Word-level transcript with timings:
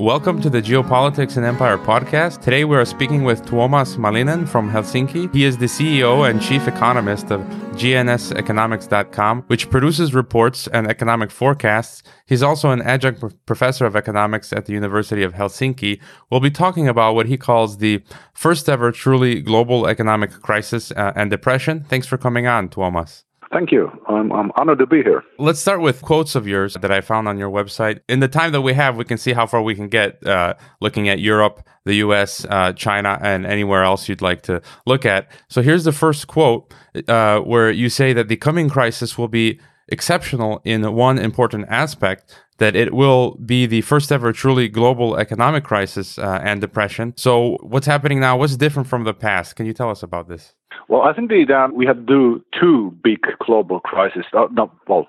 Welcome 0.00 0.40
to 0.42 0.48
the 0.48 0.62
Geopolitics 0.62 1.36
and 1.36 1.44
Empire 1.44 1.76
podcast. 1.76 2.40
Today 2.40 2.64
we 2.64 2.76
are 2.76 2.84
speaking 2.84 3.24
with 3.24 3.44
Tuomas 3.44 3.96
Malinen 3.96 4.48
from 4.48 4.70
Helsinki. 4.70 5.34
He 5.34 5.42
is 5.42 5.56
the 5.56 5.66
CEO 5.66 6.30
and 6.30 6.40
chief 6.40 6.68
economist 6.68 7.32
of 7.32 7.40
GNSeconomics.com, 7.74 9.42
which 9.48 9.68
produces 9.70 10.14
reports 10.14 10.68
and 10.68 10.86
economic 10.86 11.32
forecasts. 11.32 12.04
He's 12.26 12.44
also 12.44 12.70
an 12.70 12.80
adjunct 12.82 13.44
professor 13.44 13.86
of 13.86 13.96
economics 13.96 14.52
at 14.52 14.66
the 14.66 14.72
University 14.72 15.24
of 15.24 15.34
Helsinki. 15.34 16.00
We'll 16.30 16.38
be 16.38 16.52
talking 16.52 16.86
about 16.86 17.16
what 17.16 17.26
he 17.26 17.36
calls 17.36 17.78
the 17.78 18.00
first 18.34 18.68
ever 18.68 18.92
truly 18.92 19.40
global 19.40 19.88
economic 19.88 20.30
crisis 20.30 20.92
uh, 20.92 21.12
and 21.16 21.28
depression. 21.28 21.82
Thanks 21.82 22.06
for 22.06 22.16
coming 22.16 22.46
on, 22.46 22.68
Tuomas. 22.68 23.24
Thank 23.50 23.72
you. 23.72 23.90
I'm, 24.06 24.30
I'm 24.32 24.52
honored 24.56 24.78
to 24.80 24.86
be 24.86 25.02
here. 25.02 25.22
Let's 25.38 25.58
start 25.58 25.80
with 25.80 26.02
quotes 26.02 26.34
of 26.34 26.46
yours 26.46 26.74
that 26.74 26.90
I 26.90 27.00
found 27.00 27.28
on 27.28 27.38
your 27.38 27.50
website. 27.50 28.00
In 28.08 28.20
the 28.20 28.28
time 28.28 28.52
that 28.52 28.60
we 28.60 28.74
have, 28.74 28.96
we 28.96 29.04
can 29.04 29.16
see 29.16 29.32
how 29.32 29.46
far 29.46 29.62
we 29.62 29.74
can 29.74 29.88
get 29.88 30.24
uh, 30.26 30.54
looking 30.80 31.08
at 31.08 31.18
Europe, 31.18 31.66
the 31.84 31.94
US, 31.94 32.44
uh, 32.50 32.72
China, 32.74 33.18
and 33.22 33.46
anywhere 33.46 33.84
else 33.84 34.08
you'd 34.08 34.22
like 34.22 34.42
to 34.42 34.60
look 34.86 35.06
at. 35.06 35.30
So 35.48 35.62
here's 35.62 35.84
the 35.84 35.92
first 35.92 36.26
quote 36.26 36.72
uh, 37.08 37.40
where 37.40 37.70
you 37.70 37.88
say 37.88 38.12
that 38.12 38.28
the 38.28 38.36
coming 38.36 38.68
crisis 38.68 39.16
will 39.16 39.28
be 39.28 39.60
exceptional 39.88 40.60
in 40.64 40.92
one 40.92 41.18
important 41.18 41.64
aspect 41.70 42.34
that 42.58 42.76
it 42.76 42.92
will 42.92 43.36
be 43.36 43.66
the 43.66 43.80
first 43.82 44.12
ever 44.12 44.32
truly 44.32 44.68
global 44.68 45.16
economic 45.16 45.64
crisis 45.64 46.18
uh, 46.18 46.40
and 46.42 46.60
depression. 46.60 47.14
So, 47.16 47.56
what's 47.62 47.86
happening 47.86 48.20
now? 48.20 48.36
What's 48.36 48.56
different 48.56 48.88
from 48.88 49.04
the 49.04 49.14
past? 49.14 49.56
Can 49.56 49.64
you 49.64 49.72
tell 49.72 49.90
us 49.90 50.02
about 50.02 50.28
this? 50.28 50.54
Well, 50.88 51.02
I 51.02 51.12
think 51.12 51.30
the, 51.30 51.44
that 51.48 51.74
we 51.74 51.86
had 51.86 52.06
do 52.06 52.44
two 52.58 52.96
big 53.02 53.20
global 53.44 53.80
crises. 53.80 54.24
Uh, 54.32 54.46
not 54.52 54.70
well, 54.86 55.08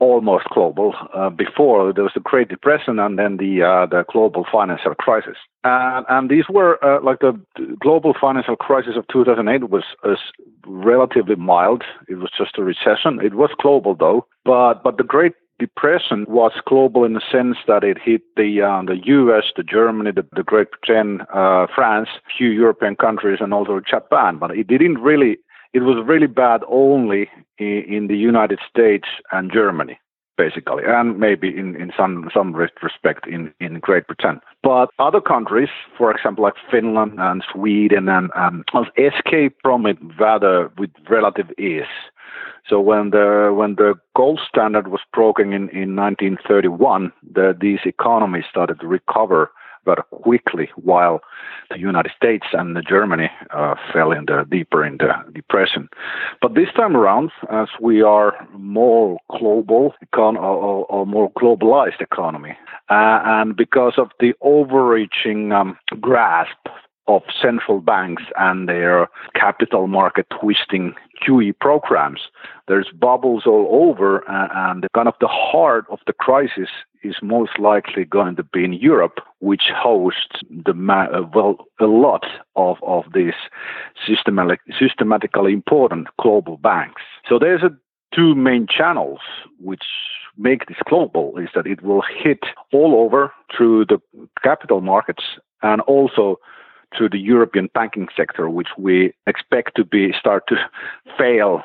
almost 0.00 0.46
global. 0.52 0.94
Uh, 1.14 1.30
before 1.30 1.92
there 1.92 2.04
was 2.04 2.14
the 2.14 2.20
Great 2.20 2.48
Depression 2.48 2.98
and 2.98 3.18
then 3.18 3.36
the 3.36 3.62
uh, 3.62 3.86
the 3.86 4.04
global 4.10 4.44
financial 4.50 4.94
crisis. 4.94 5.36
And, 5.62 6.06
and 6.08 6.30
these 6.30 6.44
were 6.48 6.82
uh, 6.82 7.02
like 7.02 7.20
the 7.20 7.38
global 7.78 8.14
financial 8.18 8.56
crisis 8.56 8.94
of 8.96 9.06
2008 9.12 9.70
was, 9.70 9.84
was 10.02 10.18
relatively 10.66 11.36
mild. 11.36 11.84
It 12.08 12.14
was 12.16 12.30
just 12.36 12.58
a 12.58 12.64
recession. 12.64 13.20
It 13.22 13.34
was 13.34 13.50
global 13.60 13.94
though, 13.94 14.26
but 14.44 14.82
but 14.82 14.96
the 14.96 15.04
Great 15.04 15.34
depression 15.60 16.24
was 16.28 16.52
global 16.66 17.04
in 17.04 17.12
the 17.12 17.22
sense 17.30 17.58
that 17.68 17.84
it 17.84 17.98
hit 18.02 18.22
the 18.36 18.62
uh, 18.62 18.82
the 18.84 18.98
U.S., 19.04 19.44
the 19.56 19.62
Germany, 19.62 20.10
the, 20.10 20.26
the 20.34 20.42
Great 20.42 20.68
Britain, 20.72 21.20
uh, 21.32 21.66
France, 21.72 22.08
few 22.36 22.48
European 22.48 22.96
countries, 22.96 23.38
and 23.40 23.54
also 23.54 23.80
Japan. 23.88 24.38
But 24.38 24.50
it 24.56 24.66
didn't 24.66 24.98
really. 24.98 25.38
It 25.72 25.82
was 25.82 26.04
really 26.04 26.26
bad 26.26 26.62
only 26.66 27.30
in, 27.58 27.84
in 27.88 28.06
the 28.08 28.16
United 28.16 28.58
States 28.68 29.06
and 29.30 29.52
Germany, 29.52 30.00
basically, 30.36 30.82
and 30.84 31.20
maybe 31.20 31.48
in, 31.56 31.76
in 31.76 31.92
some 31.96 32.28
some 32.34 32.52
respect 32.82 33.28
in, 33.28 33.52
in 33.60 33.78
Great 33.78 34.08
Britain. 34.08 34.40
But 34.64 34.86
other 34.98 35.20
countries, 35.20 35.68
for 35.96 36.10
example, 36.10 36.42
like 36.42 36.54
Finland 36.70 37.12
and 37.18 37.44
Sweden, 37.52 38.08
and 38.08 38.30
um, 38.34 38.64
escaped 38.96 39.60
from 39.62 39.86
it 39.86 39.98
rather 40.18 40.70
with 40.76 40.90
relative 41.08 41.50
ease. 41.58 41.94
So 42.68 42.80
when 42.80 43.10
the 43.10 43.52
when 43.54 43.74
the 43.76 43.94
gold 44.16 44.40
standard 44.48 44.88
was 44.88 45.00
broken 45.12 45.52
in, 45.52 45.68
in 45.70 45.96
1931, 45.96 47.12
the, 47.32 47.56
these 47.60 47.80
economies 47.84 48.44
started 48.48 48.80
to 48.80 48.86
recover 48.86 49.50
very 49.84 50.02
quickly, 50.10 50.68
while 50.76 51.20
the 51.70 51.78
United 51.78 52.12
States 52.16 52.46
and 52.52 52.76
Germany 52.88 53.30
uh, 53.50 53.74
fell 53.92 54.12
in 54.12 54.26
the 54.26 54.44
deeper 54.50 54.84
in 54.84 54.98
the 54.98 55.12
depression. 55.32 55.88
But 56.42 56.54
this 56.54 56.68
time 56.76 56.96
around, 56.96 57.30
as 57.50 57.68
we 57.80 58.02
are 58.02 58.34
more 58.52 59.18
global 59.38 59.94
econ- 60.04 60.36
or, 60.36 60.84
or, 60.86 61.06
more 61.06 61.30
globalized 61.32 62.00
economy, 62.00 62.56
uh, 62.90 63.20
and 63.24 63.56
because 63.56 63.94
of 63.96 64.10
the 64.20 64.34
overreaching 64.42 65.52
um, 65.52 65.78
grasp 66.00 66.68
of 67.16 67.22
central 67.40 67.80
banks 67.80 68.22
and 68.38 68.68
their 68.68 69.08
capital 69.34 69.86
market 69.86 70.26
twisting 70.40 70.94
QE 71.22 71.52
programs. 71.60 72.20
There's 72.68 72.88
bubbles 72.98 73.42
all 73.46 73.68
over, 73.88 74.24
and 74.28 74.82
the 74.84 74.88
kind 74.94 75.08
of 75.08 75.14
the 75.20 75.28
heart 75.28 75.86
of 75.90 75.98
the 76.06 76.12
crisis 76.12 76.68
is 77.02 77.16
most 77.22 77.58
likely 77.58 78.04
going 78.04 78.36
to 78.36 78.44
be 78.44 78.64
in 78.64 78.74
Europe, 78.74 79.18
which 79.40 79.64
hosts 79.74 80.40
the 80.50 80.72
uh, 80.72 81.22
well 81.34 81.56
a 81.80 81.86
lot 81.86 82.24
of 82.56 82.76
of 82.82 83.04
these 83.14 83.40
systematic, 84.06 84.60
systematically 84.78 85.52
important 85.52 86.08
global 86.20 86.58
banks. 86.58 87.02
So 87.28 87.38
there's 87.38 87.62
a 87.62 87.76
two 88.14 88.34
main 88.34 88.66
channels 88.66 89.20
which 89.58 89.84
make 90.36 90.66
this 90.66 90.78
global 90.88 91.36
is 91.38 91.48
that 91.54 91.66
it 91.66 91.82
will 91.82 92.02
hit 92.02 92.40
all 92.72 92.94
over 92.94 93.32
through 93.54 93.84
the 93.86 93.98
capital 94.42 94.80
markets 94.80 95.24
and 95.62 95.80
also 95.82 96.38
to 96.98 97.08
the 97.08 97.18
European 97.18 97.68
banking 97.74 98.08
sector, 98.16 98.48
which 98.48 98.68
we 98.78 99.12
expect 99.26 99.76
to 99.76 99.84
be 99.84 100.12
start 100.18 100.44
to 100.48 100.56
fail 101.18 101.62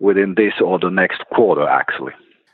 within 0.00 0.34
this 0.36 0.54
or 0.62 0.78
the 0.78 0.90
next 0.90 1.22
quarter, 1.34 1.66
actually. 1.68 2.12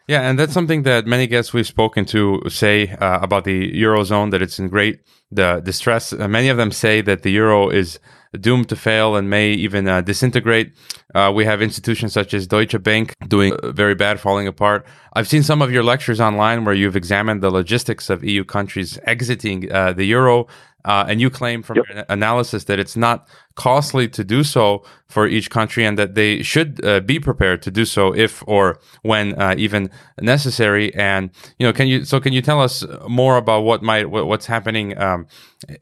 Yeah, 0.09 0.29
and 0.29 0.39
that's 0.39 0.53
something 0.53 0.83
that 0.83 1.07
many 1.07 1.27
guests 1.27 1.53
we've 1.53 1.67
spoken 1.67 2.05
to 2.07 2.43
say 2.49 2.89
uh, 2.89 3.21
about 3.21 3.45
the 3.45 3.73
eurozone 3.73 4.31
that 4.33 4.43
it's 4.43 4.59
in 4.59 4.69
great 4.69 5.01
the 5.31 5.63
distress. 5.65 6.13
Uh, 6.13 6.29
many 6.29 6.49
of 6.49 6.57
them 6.57 6.71
say 6.71 7.01
that 7.01 7.23
the 7.23 7.31
euro 7.31 7.71
is 7.71 7.99
doomed 8.41 8.69
to 8.69 8.77
fail 8.77 9.17
and 9.17 9.29
may 9.29 9.51
even 9.53 9.87
uh, 9.87 10.01
disintegrate. 10.01 10.73
Uh, 11.15 11.31
we 11.35 11.45
have 11.45 11.61
institutions 11.61 12.13
such 12.13 12.33
as 12.33 12.47
Deutsche 12.47 12.83
Bank 12.83 13.15
doing 13.29 13.53
uh, 13.53 13.73
very 13.73 13.95
bad, 13.95 14.19
falling 14.19 14.47
apart. 14.47 14.87
I've 15.13 15.29
seen 15.29 15.43
some 15.43 15.61
of 15.61 15.71
your 15.71 15.83
lectures 15.83 16.21
online 16.21 16.65
where 16.65 16.75
you've 16.75 16.97
examined 16.97 17.43
the 17.43 17.51
logistics 17.51 18.09
of 18.09 18.25
EU 18.25 18.45
countries 18.45 18.99
exiting 19.05 19.71
uh, 19.71 19.93
the 19.93 20.05
euro. 20.05 20.47
Uh, 20.85 21.05
and 21.09 21.21
you 21.21 21.31
claim 21.31 21.63
from 21.63 21.77
yep. 21.77 22.07
analysis 22.09 22.65
that 22.65 22.79
it's 22.79 22.97
not 22.97 23.29
costly 23.55 24.09
to 24.09 24.25
do 24.25 24.43
so 24.43 24.83
for 25.09 25.27
each 25.27 25.51
country 25.51 25.85
and 25.85 25.99
that 25.99 26.15
they 26.15 26.43
should 26.43 26.83
uh, 26.85 27.01
be 27.01 27.19
prepared 27.21 27.61
to 27.63 27.71
do 27.71 27.85
so 27.85 28.15
if 28.15 28.43
or 28.47 28.79
when 29.03 29.39
uh, 29.41 29.55
even 29.59 29.91
necessary 30.21 30.95
and 30.95 31.31
you 31.59 31.67
know 31.67 31.73
can 31.73 31.87
you 31.87 32.05
so 32.05 32.19
can 32.19 32.33
you 32.33 32.41
tell 32.41 32.61
us 32.61 32.85
more 33.09 33.37
about 33.37 33.61
what 33.61 33.83
might 33.83 34.09
what, 34.09 34.27
what's 34.27 34.47
happening 34.47 34.97
um, 34.99 35.27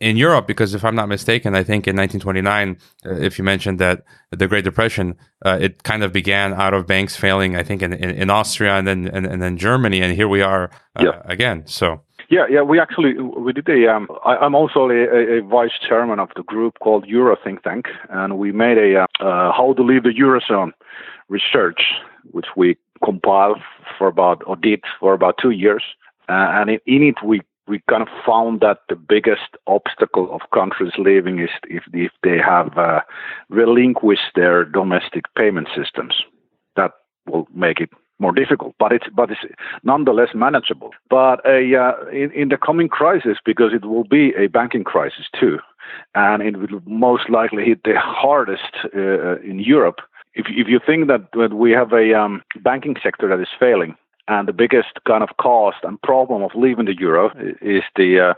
in 0.00 0.16
Europe 0.16 0.47
because 0.47 0.75
if 0.75 0.84
I'm 0.84 0.97
not 0.97 1.09
mistaken 1.09 1.55
I 1.55 1.62
think 1.62 1.87
in 1.87 1.97
1929 1.97 2.77
uh, 3.06 3.15
if 3.22 3.38
you 3.38 3.44
mentioned 3.44 3.78
that 3.78 4.03
the 4.31 4.49
Great 4.49 4.65
Depression 4.65 5.17
uh, 5.44 5.59
it 5.61 5.84
kind 5.84 6.03
of 6.03 6.12
began 6.12 6.53
out 6.55 6.75
of 6.75 6.87
banks 6.87 7.15
failing 7.15 7.55
I 7.55 7.62
think 7.62 7.82
in, 7.82 7.93
in, 7.93 8.11
in 8.11 8.31
Austria 8.31 8.75
and 8.75 8.87
then 8.87 9.06
and, 9.06 9.27
and, 9.27 9.41
then 9.41 9.56
Germany 9.56 10.03
and 10.03 10.15
here 10.15 10.28
we 10.28 10.43
are 10.43 10.71
uh, 10.97 11.05
yep. 11.05 11.22
again 11.27 11.67
so 11.67 12.03
yeah, 12.30 12.46
yeah, 12.48 12.62
we 12.62 12.78
actually 12.78 13.14
we 13.20 13.52
did 13.52 13.68
a. 13.68 13.92
Um, 13.92 14.08
I, 14.24 14.46
am 14.46 14.54
also 14.54 14.88
a, 14.88 15.38
a, 15.38 15.42
vice 15.42 15.76
chairman 15.86 16.20
of 16.20 16.28
the 16.36 16.44
group 16.44 16.78
called 16.78 17.04
Euro 17.08 17.36
Think 17.42 17.64
Tank, 17.64 17.86
and 18.08 18.38
we 18.38 18.52
made 18.52 18.78
a 18.78 19.00
uh, 19.00 19.06
uh, 19.18 19.52
how 19.52 19.74
to 19.76 19.82
leave 19.82 20.04
the 20.04 20.10
eurozone 20.10 20.70
research, 21.28 21.82
which 22.30 22.46
we 22.56 22.76
compiled 23.04 23.58
for 23.98 24.06
about 24.06 24.42
or 24.46 24.54
did 24.54 24.80
for 25.00 25.12
about 25.12 25.38
two 25.42 25.50
years, 25.50 25.82
uh, 26.28 26.54
and 26.54 26.70
in 26.70 27.02
it 27.02 27.16
we 27.24 27.40
we 27.66 27.82
kind 27.90 28.02
of 28.02 28.08
found 28.24 28.60
that 28.60 28.78
the 28.88 28.94
biggest 28.94 29.56
obstacle 29.66 30.32
of 30.32 30.40
countries 30.54 30.92
leaving 30.98 31.40
is 31.40 31.50
if 31.64 31.82
if 31.92 32.12
they 32.22 32.38
have 32.38 32.78
uh, 32.78 33.00
relinquished 33.48 34.36
their 34.36 34.64
domestic 34.64 35.24
payment 35.36 35.69
systems. 35.76 36.22
That 36.76 36.92
will 37.26 37.48
make 37.52 37.80
it 37.80 37.90
more 38.20 38.32
difficult, 38.32 38.75
but 38.78 38.92
it's 38.92 39.06
but 39.14 39.31
it's 39.31 39.41
nonetheless 39.82 40.31
manageable. 40.34 40.91
But 41.08 41.44
uh, 41.47 41.56
in, 42.12 42.31
in 42.32 42.48
the 42.48 42.58
coming 42.58 42.88
crisis, 42.88 43.38
because 43.44 43.72
it 43.72 43.84
will 43.84 44.04
be 44.04 44.32
a 44.36 44.47
banking 44.47 44.84
crisis 44.84 45.26
too, 45.38 45.58
and 46.14 46.42
it 46.42 46.56
will 46.58 46.82
most 46.86 47.28
likely 47.31 47.64
hit 47.64 47.82
the 47.84 47.98
hardest 47.98 48.75
uh, 48.94 49.41
in 49.41 49.58
Europe. 49.58 50.00
If 50.34 50.47
if 50.48 50.69
you 50.69 50.81
think 50.84 51.08
that, 51.08 51.32
that 51.32 51.54
we 51.54 51.72
have 51.72 51.92
a 51.92 52.14
um, 52.14 52.42
banking 52.62 52.97
sector 53.03 53.28
that 53.28 53.41
is 53.41 53.48
failing, 53.58 53.97
and 54.28 54.47
the 54.47 54.52
biggest 54.52 54.92
kind 55.06 55.22
of 55.22 55.31
cost 55.38 55.78
and 55.82 56.00
problem 56.02 56.42
of 56.42 56.52
leaving 56.54 56.87
the 56.87 56.98
euro 56.98 57.31
is 57.60 57.82
the 57.97 58.20
uh, 58.20 58.34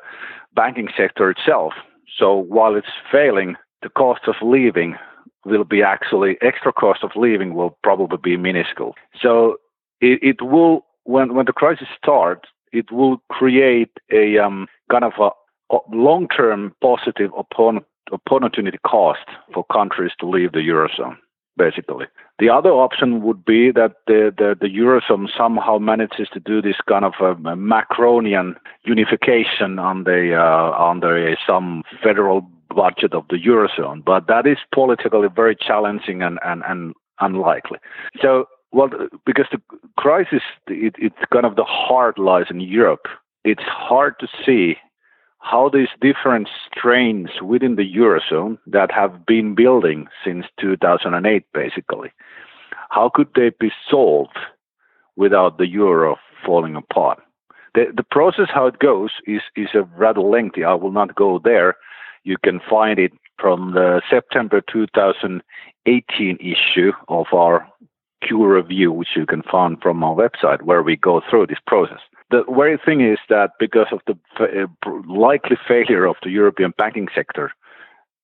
banking 0.54 0.88
sector 0.96 1.30
itself. 1.30 1.72
So 2.18 2.36
while 2.36 2.74
it's 2.76 2.94
failing, 3.10 3.56
the 3.82 3.88
cost 3.88 4.22
of 4.26 4.36
leaving 4.42 4.96
will 5.44 5.64
be 5.64 5.82
actually 5.82 6.36
extra 6.40 6.72
cost 6.72 7.02
of 7.02 7.10
leaving 7.16 7.54
will 7.54 7.76
probably 7.82 8.18
be 8.22 8.36
minuscule. 8.36 8.94
So 9.20 9.56
it, 10.02 10.18
it 10.22 10.42
will 10.42 10.84
when 11.04 11.34
when 11.34 11.46
the 11.46 11.52
crisis 11.52 11.88
starts, 11.96 12.48
it 12.72 12.90
will 12.92 13.22
create 13.30 13.92
a 14.12 14.38
um, 14.38 14.66
kind 14.90 15.04
of 15.04 15.12
a, 15.18 15.30
a 15.74 15.78
long-term 15.90 16.74
positive 16.82 17.30
opportunity 17.34 18.78
cost 18.86 19.26
for 19.54 19.64
countries 19.72 20.12
to 20.20 20.28
leave 20.28 20.52
the 20.52 20.58
eurozone. 20.58 21.16
Basically, 21.56 22.06
the 22.38 22.48
other 22.48 22.70
option 22.70 23.22
would 23.22 23.44
be 23.44 23.70
that 23.72 23.92
the, 24.06 24.32
the, 24.36 24.56
the 24.58 24.68
eurozone 24.68 25.28
somehow 25.36 25.76
manages 25.78 26.28
to 26.32 26.40
do 26.40 26.62
this 26.62 26.76
kind 26.88 27.04
of 27.04 27.12
a, 27.20 27.34
Macronian 27.54 28.54
unification 28.84 29.78
on 29.78 30.04
the 30.04 30.34
uh, 30.34 30.72
under 30.82 31.28
a, 31.28 31.36
some 31.46 31.82
federal 32.02 32.48
budget 32.74 33.12
of 33.12 33.24
the 33.28 33.36
eurozone, 33.36 34.02
but 34.02 34.28
that 34.28 34.46
is 34.46 34.56
politically 34.74 35.28
very 35.34 35.54
challenging 35.54 36.22
and, 36.22 36.38
and, 36.42 36.62
and 36.66 36.94
unlikely. 37.20 37.78
So 38.22 38.46
well, 38.72 38.88
because 39.26 39.46
the 39.52 39.60
crisis, 39.98 40.42
it, 40.66 40.94
it's 40.98 41.14
kind 41.32 41.44
of 41.44 41.56
the 41.56 41.64
heart 41.64 42.18
lies 42.18 42.46
in 42.50 42.60
Europe. 42.60 43.06
It's 43.44 43.62
hard 43.62 44.14
to 44.20 44.28
see 44.44 44.76
how 45.40 45.68
these 45.68 45.88
different 46.00 46.48
strains 46.66 47.28
within 47.42 47.76
the 47.76 47.94
eurozone 47.94 48.58
that 48.66 48.90
have 48.92 49.26
been 49.26 49.54
building 49.54 50.06
since 50.24 50.46
2008, 50.60 51.44
basically, 51.52 52.12
how 52.90 53.10
could 53.12 53.28
they 53.34 53.50
be 53.60 53.70
solved 53.90 54.38
without 55.16 55.58
the 55.58 55.66
euro 55.66 56.16
falling 56.46 56.76
apart? 56.76 57.18
The, 57.74 57.86
the 57.94 58.04
process, 58.04 58.48
how 58.52 58.66
it 58.66 58.78
goes, 58.78 59.10
is, 59.26 59.40
is 59.56 59.68
a 59.74 59.82
rather 59.96 60.20
lengthy. 60.20 60.64
I 60.64 60.74
will 60.74 60.92
not 60.92 61.14
go 61.14 61.40
there. 61.42 61.76
You 62.24 62.36
can 62.42 62.60
find 62.70 62.98
it 62.98 63.12
from 63.38 63.72
the 63.72 64.00
September 64.08 64.62
2018 64.72 66.38
issue 66.40 66.92
of 67.08 67.26
our 67.32 67.66
Q 68.26 68.46
review, 68.46 68.92
which 68.92 69.16
you 69.16 69.26
can 69.26 69.42
find 69.42 69.80
from 69.82 70.02
our 70.04 70.14
website, 70.14 70.62
where 70.62 70.82
we 70.82 70.96
go 70.96 71.20
through 71.28 71.46
this 71.46 71.58
process. 71.66 72.00
The 72.30 72.44
very 72.54 72.78
thing 72.84 73.00
is 73.00 73.18
that 73.28 73.50
because 73.58 73.88
of 73.92 74.00
the 74.06 74.16
uh, 74.40 74.66
likely 75.06 75.56
failure 75.68 76.06
of 76.06 76.16
the 76.22 76.30
European 76.30 76.72
banking 76.78 77.08
sector, 77.14 77.52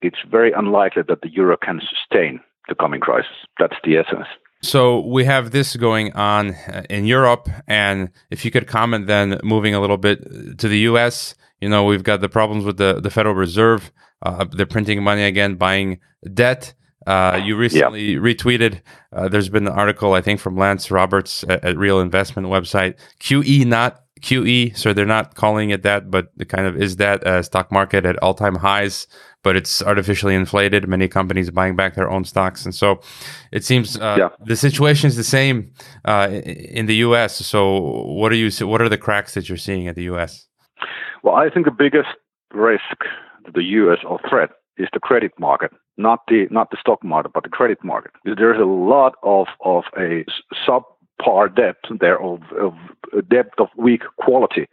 it's 0.01 0.19
very 0.31 0.53
unlikely 0.53 1.03
that 1.09 1.21
the 1.23 1.31
euro 1.31 1.57
can 1.57 1.81
sustain 1.81 2.41
the 2.69 2.75
coming 2.75 3.01
crisis. 3.01 3.37
That's 3.59 3.77
the 3.85 3.97
essence. 3.97 4.27
So 4.63 5.01
we 5.07 5.25
have 5.25 5.53
this 5.53 5.77
going 5.77 6.13
on 6.15 6.55
uh, 6.55 6.83
in 6.91 7.05
Europe, 7.05 7.49
and 7.67 8.11
if 8.31 8.45
you 8.45 8.51
could 8.51 8.67
comment 8.67 9.07
then, 9.07 9.39
moving 9.45 9.75
a 9.75 9.81
little 9.81 9.99
bit 9.99 10.59
to 10.59 10.69
the 10.69 10.79
U.S. 10.91 11.35
You 11.61 11.69
know, 11.69 11.85
we've 11.85 12.03
got 12.03 12.21
the 12.21 12.29
problems 12.29 12.65
with 12.65 12.77
the 12.77 13.01
the 13.01 13.11
Federal 13.11 13.35
Reserve. 13.35 13.93
Uh, 14.23 14.47
they're 14.51 14.67
printing 14.67 15.03
money 15.03 15.23
again, 15.23 15.55
buying 15.55 16.01
debt. 16.35 16.75
Uh, 17.09 17.41
you 17.45 17.57
recently 17.57 18.13
yeah. 18.13 18.19
retweeted. 18.19 18.81
Uh, 19.13 19.29
there's 19.29 19.49
been 19.49 19.67
an 19.67 19.73
article, 19.73 20.13
I 20.13 20.21
think, 20.21 20.41
from 20.41 20.57
Lance 20.57 20.91
Roberts 20.91 21.45
at, 21.49 21.65
at, 21.65 21.77
Real 21.79 22.01
Investment 22.01 22.49
website. 22.49 22.97
QE, 23.21 23.65
not 23.67 24.03
QE, 24.21 24.77
so 24.77 24.93
they're 24.93 25.07
not 25.07 25.35
calling 25.35 25.71
it 25.71 25.83
that, 25.85 26.11
but 26.11 26.29
it 26.39 26.49
kind 26.49 26.67
of 26.67 26.77
is 26.77 26.97
that 26.97 27.27
uh, 27.27 27.43
stock 27.43 27.73
market 27.73 28.05
at 28.05 28.19
all 28.23 28.35
time 28.35 28.57
highs 28.57 29.07
but 29.43 29.57
it's 29.57 29.83
artificially 29.83 30.35
inflated. 30.35 30.89
Many 30.89 31.09
companies 31.09 31.51
buying 31.51 31.77
back 31.77 31.95
their 31.95 32.11
own 32.11 32.25
stocks, 32.25 32.65
and 32.65 32.75
so 32.75 33.01
it 33.53 33.65
seems 33.65 33.97
uh, 33.97 34.17
yeah. 34.19 34.29
the 34.45 34.57
situation 34.57 35.09
is 35.09 35.17
the 35.17 35.25
same 35.25 35.73
uh, 36.05 36.29
in 36.31 36.87
the 36.87 36.97
U.S. 36.97 37.37
So, 37.47 38.03
what 38.05 38.33
are 38.33 38.37
you? 38.37 38.51
What 38.67 38.83
are 38.83 38.89
the 38.89 38.99
cracks 38.99 39.35
that 39.35 39.49
you're 39.49 39.59
seeing 39.59 39.89
at 39.89 39.95
the 39.95 40.05
U.S.? 40.05 40.47
Well, 41.23 41.35
I 41.35 41.51
think 41.51 41.67
the 41.67 41.73
biggest 41.73 42.09
risk 42.53 42.99
to 43.47 43.53
the 43.55 43.63
U.S. 43.63 43.99
or 44.07 44.21
threat 44.29 44.51
is 44.77 44.89
the 44.93 45.01
credit 45.01 45.33
market, 45.39 45.73
not 45.99 46.21
the 46.29 46.47
not 46.51 46.71
the 46.71 46.77
stock 46.81 47.03
market, 47.05 47.33
but 47.35 47.43
the 47.43 47.49
credit 47.49 47.83
market. 47.85 48.13
There's 48.25 48.61
a 48.61 48.65
lot 48.65 49.15
of 49.23 49.49
of 49.65 49.85
a 49.99 50.25
sub 50.65 50.85
par 51.21 51.49
debt 51.49 51.77
there 52.01 52.21
of, 52.23 52.41
of 52.59 52.75
debt 53.29 53.51
of 53.59 53.69
weak 53.77 54.03
quality 54.17 54.69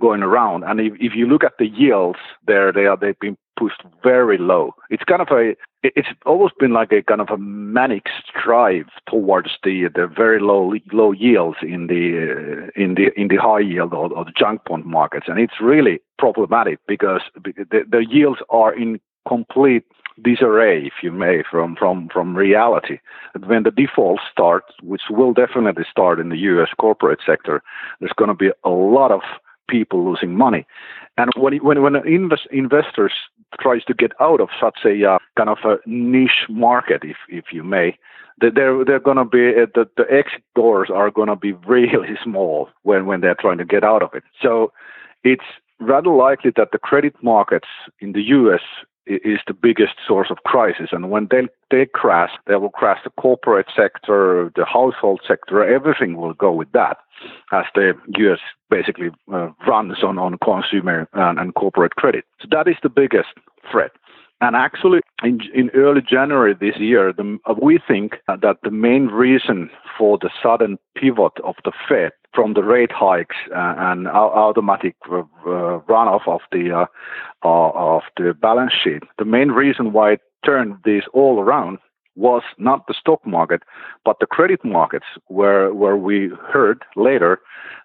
going 0.00 0.22
around. 0.22 0.62
And 0.62 0.80
if, 0.80 0.92
if 1.00 1.14
you 1.14 1.26
look 1.26 1.42
at 1.42 1.54
the 1.58 1.66
yields 1.66 2.20
there, 2.46 2.72
they 2.72 2.86
are 2.86 2.96
they've 2.96 3.18
been 3.18 3.36
pushed 3.58 3.82
very 4.02 4.38
low. 4.38 4.72
It's 4.90 5.02
kind 5.04 5.20
of 5.20 5.28
a 5.32 5.56
it's 5.82 6.08
almost 6.26 6.54
been 6.58 6.72
like 6.72 6.92
a 6.92 7.02
kind 7.02 7.20
of 7.20 7.30
a 7.30 7.38
manic 7.38 8.06
strive 8.28 8.86
towards 9.08 9.50
the 9.64 9.88
the 9.94 10.06
very 10.06 10.40
low 10.40 10.74
low 10.92 11.12
yields 11.12 11.58
in 11.62 11.88
the 11.88 12.04
uh, 12.32 12.82
in 12.82 12.94
the 12.94 13.08
in 13.20 13.28
the 13.28 13.36
high 13.36 13.60
yield 13.60 13.92
or, 13.92 14.12
or 14.12 14.24
the 14.24 14.32
junk 14.38 14.62
bond 14.66 14.84
markets, 14.84 15.26
and 15.28 15.38
it's 15.38 15.60
really 15.60 16.00
problematic 16.18 16.78
because 16.86 17.22
the, 17.34 17.84
the 17.90 18.04
yields 18.08 18.40
are 18.50 18.72
in 18.72 19.00
complete 19.26 19.84
disarray, 20.22 20.86
if 20.86 20.94
you 21.02 21.12
may, 21.12 21.42
from 21.48 21.76
from 21.76 22.08
from 22.12 22.36
reality. 22.36 22.98
When 23.46 23.62
the 23.62 23.70
defaults 23.70 24.22
start, 24.30 24.64
which 24.82 25.02
will 25.10 25.32
definitely 25.32 25.84
start 25.90 26.20
in 26.20 26.28
the 26.28 26.38
U.S. 26.52 26.68
corporate 26.78 27.20
sector, 27.24 27.62
there's 28.00 28.12
going 28.16 28.28
to 28.28 28.34
be 28.34 28.50
a 28.64 28.70
lot 28.70 29.10
of 29.10 29.20
people 29.68 30.04
losing 30.04 30.36
money. 30.36 30.66
And 31.16 31.30
when 31.36 31.56
when 31.58 31.82
when 31.82 31.96
invest, 31.96 32.46
investors 32.50 33.12
tries 33.60 33.84
to 33.84 33.94
get 33.94 34.12
out 34.20 34.40
of 34.40 34.48
such 34.60 34.80
a 34.84 35.04
uh, 35.04 35.18
kind 35.36 35.50
of 35.50 35.58
a 35.64 35.76
niche 35.86 36.46
market, 36.48 37.02
if 37.04 37.16
if 37.28 37.46
you 37.52 37.62
may, 37.62 37.96
they're 38.40 38.84
they're 38.84 39.00
going 39.00 39.16
to 39.16 39.24
be 39.24 39.50
uh, 39.50 39.66
the 39.74 39.88
the 39.96 40.06
exit 40.10 40.42
doors 40.54 40.90
are 40.92 41.10
going 41.10 41.28
to 41.28 41.36
be 41.36 41.52
really 41.66 42.16
small 42.22 42.68
when 42.82 43.06
when 43.06 43.20
they're 43.20 43.36
trying 43.40 43.58
to 43.58 43.64
get 43.64 43.84
out 43.84 44.02
of 44.02 44.14
it. 44.14 44.24
So 44.42 44.72
it's 45.24 45.44
rather 45.80 46.10
likely 46.10 46.52
that 46.56 46.72
the 46.72 46.78
credit 46.78 47.14
markets 47.22 47.68
in 48.00 48.12
the 48.12 48.22
U.S 48.22 48.62
is 49.08 49.40
the 49.46 49.54
biggest 49.54 49.94
source 50.06 50.28
of 50.30 50.38
crisis. 50.44 50.88
And 50.92 51.10
when 51.10 51.28
they, 51.30 51.48
they 51.70 51.86
crash, 51.86 52.30
they 52.46 52.56
will 52.56 52.70
crash 52.70 53.00
the 53.04 53.10
corporate 53.10 53.68
sector, 53.74 54.52
the 54.54 54.64
household 54.64 55.20
sector, 55.26 55.64
everything 55.64 56.16
will 56.16 56.34
go 56.34 56.52
with 56.52 56.70
that 56.72 56.98
as 57.52 57.64
the 57.74 57.94
US 58.18 58.38
basically 58.70 59.10
uh, 59.32 59.50
runs 59.66 60.02
on, 60.02 60.18
on 60.18 60.38
consumer 60.38 61.08
and, 61.12 61.38
and 61.38 61.54
corporate 61.54 61.96
credit. 61.96 62.24
So 62.40 62.48
that 62.50 62.68
is 62.68 62.76
the 62.82 62.88
biggest 62.88 63.28
threat. 63.70 63.92
And 64.40 64.54
actually, 64.54 65.00
in, 65.24 65.40
in 65.52 65.70
early 65.74 66.00
January 66.00 66.54
this 66.54 66.76
year, 66.78 67.12
the, 67.12 67.38
uh, 67.44 67.54
we 67.60 67.80
think 67.88 68.18
that 68.28 68.58
the 68.62 68.70
main 68.70 69.06
reason 69.06 69.68
for 69.98 70.16
the 70.16 70.30
sudden 70.40 70.78
pivot 70.94 71.32
of 71.42 71.56
the 71.64 71.72
Fed 71.88 72.12
from 72.34 72.54
the 72.54 72.62
rate 72.62 72.92
hikes 72.92 73.36
uh, 73.50 73.74
and 73.78 74.06
automatic 74.06 74.94
uh, 75.10 75.22
runoff 75.88 76.28
of 76.28 76.40
the 76.52 76.72
uh, 76.72 76.86
of 77.42 78.02
the 78.16 78.32
balance 78.34 78.72
sheet, 78.72 79.02
the 79.18 79.24
main 79.24 79.50
reason 79.50 79.92
why 79.92 80.12
it 80.12 80.20
turned 80.44 80.76
this 80.84 81.04
all 81.12 81.40
around 81.40 81.78
was 82.18 82.42
not 82.58 82.86
the 82.86 82.94
stock 82.94 83.24
market, 83.24 83.62
but 84.04 84.16
the 84.18 84.26
credit 84.26 84.64
markets, 84.64 85.06
where 85.28 85.72
where 85.72 85.96
we 85.96 86.30
heard 86.52 86.84
later 86.96 87.40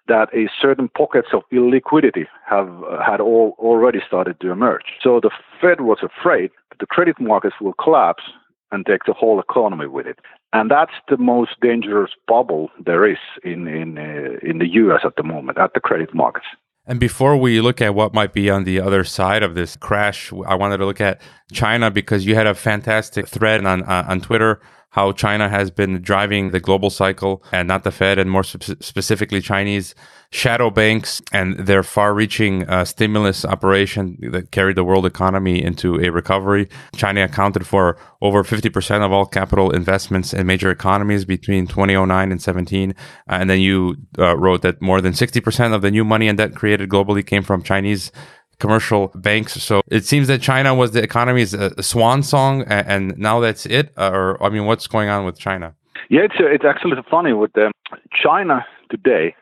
that 0.08 0.28
a 0.34 0.50
certain 0.60 0.88
pockets 0.88 1.28
of 1.32 1.42
illiquidity 1.52 2.26
have 2.46 2.68
had 3.06 3.20
all 3.20 3.54
already 3.58 4.00
started 4.06 4.38
to 4.40 4.50
emerge. 4.50 4.86
So 5.00 5.20
the 5.20 5.30
Fed 5.60 5.80
was 5.80 5.98
afraid 6.02 6.50
that 6.70 6.78
the 6.80 6.86
credit 6.86 7.20
markets 7.20 7.56
will 7.60 7.74
collapse 7.74 8.24
and 8.72 8.84
take 8.84 9.04
the 9.06 9.12
whole 9.12 9.38
economy 9.38 9.86
with 9.86 10.06
it. 10.06 10.18
And 10.52 10.70
that's 10.70 10.96
the 11.08 11.16
most 11.16 11.52
dangerous 11.60 12.10
bubble 12.26 12.70
there 12.84 13.06
is 13.06 13.22
in 13.44 13.66
in 13.68 13.98
uh, 13.98 14.38
in 14.42 14.58
the 14.58 14.68
U.S. 14.82 15.02
at 15.04 15.16
the 15.16 15.22
moment 15.22 15.58
at 15.58 15.74
the 15.74 15.80
credit 15.80 16.12
markets. 16.14 16.46
And 16.86 17.00
before 17.00 17.36
we 17.36 17.60
look 17.60 17.80
at 17.80 17.94
what 17.94 18.12
might 18.12 18.32
be 18.32 18.50
on 18.50 18.64
the 18.64 18.80
other 18.80 19.04
side 19.04 19.42
of 19.42 19.54
this 19.54 19.76
crash, 19.76 20.32
I 20.46 20.54
wanted 20.54 20.78
to 20.78 20.86
look 20.86 21.00
at 21.00 21.20
China 21.52 21.90
because 21.90 22.26
you 22.26 22.34
had 22.34 22.46
a 22.46 22.54
fantastic 22.54 23.26
thread 23.26 23.64
on 23.64 23.82
uh, 23.84 24.04
on 24.06 24.20
Twitter 24.20 24.60
how 24.94 25.10
China 25.10 25.48
has 25.48 25.72
been 25.72 26.00
driving 26.00 26.52
the 26.52 26.60
global 26.60 26.88
cycle 26.88 27.42
and 27.50 27.66
not 27.66 27.82
the 27.82 27.90
Fed, 27.90 28.16
and 28.16 28.30
more 28.30 28.44
sp- 28.46 28.78
specifically 28.78 29.40
Chinese 29.40 29.92
shadow 30.30 30.70
banks 30.70 31.20
and 31.32 31.58
their 31.58 31.82
far 31.82 32.14
reaching 32.14 32.62
uh, 32.68 32.84
stimulus 32.84 33.44
operation 33.44 34.16
that 34.30 34.52
carried 34.52 34.76
the 34.76 34.84
world 34.84 35.04
economy 35.04 35.60
into 35.60 36.00
a 36.00 36.10
recovery. 36.10 36.68
China 36.94 37.24
accounted 37.24 37.66
for 37.66 37.98
over 38.22 38.44
50% 38.44 39.04
of 39.04 39.10
all 39.10 39.26
capital 39.26 39.72
investments 39.72 40.32
in 40.32 40.46
major 40.46 40.70
economies 40.70 41.24
between 41.24 41.66
2009 41.66 42.30
and 42.30 42.40
17. 42.40 42.90
Uh, 42.90 42.94
and 43.28 43.50
then 43.50 43.60
you 43.60 43.96
uh, 44.20 44.36
wrote 44.36 44.62
that 44.62 44.80
more 44.80 45.00
than 45.00 45.12
60% 45.12 45.74
of 45.74 45.82
the 45.82 45.90
new 45.90 46.04
money 46.04 46.28
and 46.28 46.38
debt 46.38 46.54
created 46.54 46.88
globally 46.88 47.26
came 47.26 47.42
from 47.42 47.64
Chinese 47.64 48.12
commercial 48.58 49.08
banks. 49.14 49.54
So 49.62 49.82
it 49.88 50.04
seems 50.04 50.28
that 50.28 50.40
China 50.40 50.74
was 50.74 50.92
the 50.92 51.02
economy's 51.02 51.54
uh, 51.54 51.70
swan 51.80 52.22
song, 52.22 52.62
and, 52.62 53.10
and 53.10 53.18
now 53.18 53.40
that's 53.40 53.66
it. 53.66 53.92
Uh, 53.96 54.10
or 54.12 54.42
I 54.42 54.48
mean, 54.48 54.66
what's 54.66 54.86
going 54.86 55.08
on 55.08 55.24
with 55.24 55.38
China? 55.38 55.74
Yeah, 56.10 56.22
it's 56.22 56.34
uh, 56.38 56.46
it's 56.46 56.64
actually 56.64 56.96
funny 57.10 57.32
with 57.32 57.52
them. 57.52 57.72
China 58.12 58.64
today 58.90 59.34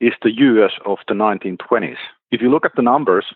is 0.00 0.12
the 0.22 0.32
U.S. 0.32 0.72
of 0.86 0.98
the 1.08 1.14
1920s. 1.14 1.96
If 2.30 2.40
you 2.40 2.50
look 2.50 2.64
at 2.64 2.72
the 2.76 2.82
numbers, 2.82 3.26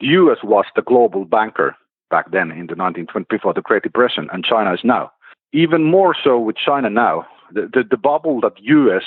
the 0.00 0.06
U.S. 0.08 0.38
was 0.42 0.64
the 0.74 0.82
global 0.82 1.24
banker 1.24 1.76
back 2.10 2.30
then 2.32 2.50
in 2.50 2.66
the 2.66 2.74
1920s 2.74 3.28
before 3.28 3.54
the 3.54 3.62
Great 3.62 3.82
Depression, 3.82 4.28
and 4.32 4.44
China 4.44 4.72
is 4.72 4.80
now. 4.82 5.12
Even 5.52 5.84
more 5.84 6.14
so 6.22 6.38
with 6.38 6.56
China 6.56 6.90
now. 6.90 7.26
The, 7.50 7.62
the, 7.62 7.82
the 7.90 7.96
bubble 7.96 8.42
that 8.42 8.52
U.S 8.60 9.04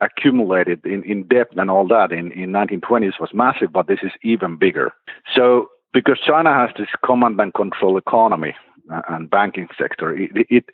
accumulated 0.00 0.84
in, 0.84 1.02
in 1.04 1.24
debt 1.24 1.48
and 1.56 1.70
all 1.70 1.86
that 1.88 2.12
in, 2.12 2.32
in 2.32 2.50
1920s 2.50 3.20
was 3.20 3.30
massive, 3.32 3.72
but 3.72 3.86
this 3.86 4.00
is 4.02 4.12
even 4.22 4.56
bigger. 4.56 4.92
So 5.34 5.68
because 5.92 6.18
China 6.20 6.52
has 6.52 6.70
this 6.76 6.88
command 7.04 7.40
and 7.40 7.54
control 7.54 7.96
economy 7.96 8.54
uh, 8.92 9.02
and 9.08 9.30
banking 9.30 9.68
sector, 9.78 10.16
it, 10.16 10.30
it 10.34 10.64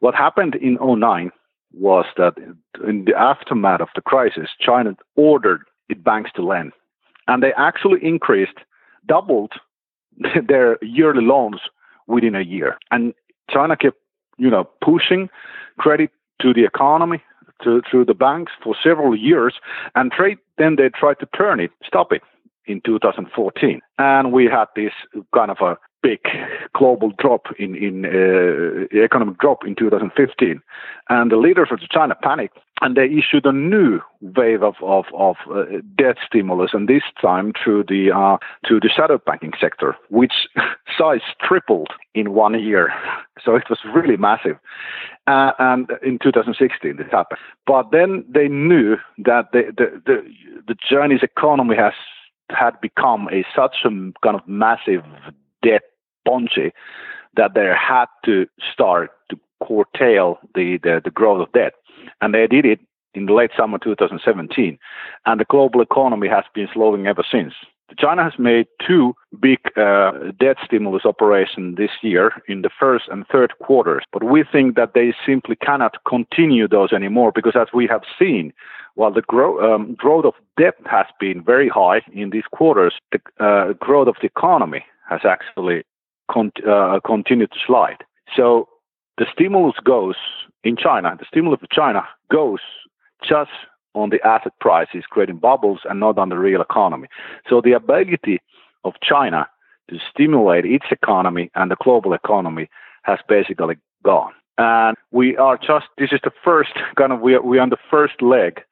what 0.00 0.14
happened 0.14 0.54
in 0.56 0.78
09 0.80 1.30
was 1.72 2.06
that 2.16 2.34
in 2.86 3.04
the 3.04 3.14
aftermath 3.16 3.80
of 3.80 3.88
the 3.94 4.00
crisis, 4.00 4.48
China 4.58 4.96
ordered 5.14 5.62
its 5.88 6.00
banks 6.00 6.30
to 6.34 6.42
lend, 6.42 6.72
and 7.28 7.42
they 7.42 7.52
actually 7.56 8.04
increased, 8.04 8.58
doubled 9.06 9.52
their 10.48 10.78
yearly 10.82 11.22
loans 11.22 11.60
within 12.06 12.34
a 12.34 12.40
year, 12.40 12.76
and 12.90 13.14
China 13.48 13.76
kept, 13.76 13.98
you 14.38 14.50
know, 14.50 14.68
pushing 14.80 15.28
credit 15.78 16.10
to 16.40 16.52
the 16.52 16.64
economy 16.64 17.22
to, 17.64 17.82
through 17.88 18.04
the 18.04 18.14
banks 18.14 18.52
for 18.62 18.74
several 18.82 19.14
years, 19.16 19.54
and 19.94 20.12
trade 20.12 20.38
then 20.58 20.76
they 20.76 20.88
tried 20.90 21.18
to 21.20 21.26
turn 21.36 21.60
it, 21.60 21.70
stop 21.84 22.12
it 22.12 22.22
in 22.66 22.80
2014, 22.82 23.80
and 23.98 24.32
we 24.32 24.44
had 24.46 24.66
this 24.76 24.92
kind 25.34 25.50
of 25.50 25.58
a 25.60 25.76
big 26.02 26.20
global 26.74 27.12
drop 27.18 27.46
in 27.58 27.74
in 27.74 28.06
uh, 28.06 28.86
economic 29.04 29.38
drop 29.38 29.66
in 29.66 29.74
2015, 29.74 30.62
and 31.08 31.30
the 31.30 31.36
leaders 31.36 31.68
of 31.70 31.80
China 31.90 32.14
panicked 32.22 32.58
and 32.80 32.96
they 32.96 33.06
issued 33.06 33.46
a 33.46 33.52
new 33.52 34.00
wave 34.20 34.62
of 34.62 34.74
of, 34.82 35.04
of 35.14 35.36
uh, 35.50 35.64
debt 35.96 36.16
stimulus, 36.26 36.70
and 36.72 36.88
this 36.88 37.02
time 37.20 37.52
through 37.62 37.84
the 37.84 38.10
uh, 38.10 38.38
to 38.66 38.80
the 38.80 38.88
shadow 38.88 39.18
banking 39.18 39.52
sector, 39.60 39.96
which 40.08 40.32
size 40.98 41.20
tripled 41.40 41.90
in 42.14 42.32
one 42.32 42.58
year. 42.60 42.92
So 43.44 43.54
it 43.54 43.64
was 43.68 43.78
really 43.94 44.16
massive. 44.16 44.56
Uh, 45.26 45.52
and 45.58 45.90
in 46.02 46.18
2016, 46.22 46.96
this 46.96 47.06
happened. 47.10 47.40
But 47.66 47.90
then 47.92 48.24
they 48.28 48.48
knew 48.48 48.96
that 49.18 49.52
the 49.52 49.72
the 49.76 50.02
the, 50.06 50.22
the 50.68 50.76
Chinese 50.88 51.22
economy 51.22 51.76
has 51.76 51.94
had 52.50 52.80
become 52.80 53.28
a 53.32 53.44
such 53.54 53.76
a 53.84 53.88
kind 53.88 54.34
of 54.34 54.46
massive 54.46 55.02
debt 55.62 55.82
punchy 56.26 56.72
that 57.36 57.54
they 57.54 57.70
had 57.76 58.06
to 58.24 58.46
start 58.72 59.10
to 59.30 59.38
curtail 59.66 60.38
the, 60.54 60.78
the, 60.82 61.00
the 61.04 61.10
growth 61.10 61.46
of 61.46 61.52
debt. 61.52 61.74
And 62.20 62.34
they 62.34 62.46
did 62.46 62.64
it 62.64 62.80
in 63.14 63.26
the 63.26 63.32
late 63.32 63.50
summer 63.56 63.78
2017. 63.78 64.78
And 65.26 65.40
the 65.40 65.44
global 65.44 65.80
economy 65.80 66.28
has 66.28 66.44
been 66.54 66.68
slowing 66.72 67.06
ever 67.06 67.24
since. 67.30 67.54
China 67.98 68.22
has 68.22 68.38
made 68.38 68.66
two 68.86 69.14
big 69.40 69.58
uh, 69.76 70.12
debt 70.38 70.56
stimulus 70.64 71.04
operations 71.04 71.76
this 71.76 71.90
year 72.02 72.32
in 72.46 72.62
the 72.62 72.70
first 72.78 73.06
and 73.10 73.26
third 73.26 73.52
quarters, 73.60 74.04
but 74.12 74.22
we 74.22 74.44
think 74.44 74.76
that 74.76 74.94
they 74.94 75.12
simply 75.26 75.56
cannot 75.56 75.96
continue 76.06 76.68
those 76.68 76.92
anymore 76.92 77.32
because, 77.34 77.56
as 77.56 77.68
we 77.74 77.86
have 77.88 78.02
seen, 78.18 78.52
while 78.94 79.12
the 79.12 79.22
grow, 79.22 79.74
um, 79.74 79.94
growth 79.94 80.24
of 80.24 80.34
debt 80.56 80.74
has 80.86 81.06
been 81.18 81.42
very 81.42 81.68
high 81.68 82.00
in 82.12 82.30
these 82.30 82.44
quarters, 82.52 82.94
the 83.12 83.20
uh, 83.44 83.72
growth 83.74 84.08
of 84.08 84.16
the 84.20 84.26
economy 84.26 84.84
has 85.08 85.20
actually 85.24 85.82
con- 86.30 86.52
uh, 86.68 87.00
continued 87.04 87.50
to 87.52 87.58
slide. 87.66 88.04
So 88.36 88.68
the 89.20 89.26
stimulus 89.30 89.76
goes 89.84 90.16
in 90.64 90.76
China, 90.76 91.14
the 91.16 91.26
stimulus 91.28 91.60
of 91.62 91.68
China 91.68 92.08
goes 92.32 92.60
just 93.22 93.50
on 93.94 94.08
the 94.08 94.26
asset 94.26 94.52
prices, 94.60 95.04
creating 95.10 95.36
bubbles 95.36 95.80
and 95.84 96.00
not 96.00 96.16
on 96.16 96.30
the 96.30 96.38
real 96.38 96.62
economy. 96.62 97.06
So 97.48 97.60
the 97.60 97.72
ability 97.72 98.40
of 98.82 98.94
China 99.02 99.46
to 99.90 99.98
stimulate 100.10 100.64
its 100.64 100.86
economy 100.90 101.50
and 101.54 101.70
the 101.70 101.76
global 101.84 102.14
economy 102.14 102.70
has 103.02 103.18
basically 103.28 103.76
gone. 104.02 104.32
And 104.56 104.96
we 105.10 105.36
are 105.36 105.58
just, 105.58 105.86
this 105.98 106.12
is 106.12 106.20
the 106.24 106.32
first 106.42 106.70
kind 106.96 107.12
of, 107.12 107.20
we 107.20 107.34
are, 107.34 107.42
we 107.42 107.58
are 107.58 107.62
on 107.62 107.70
the 107.70 107.76
first 107.90 108.22
leg 108.22 108.62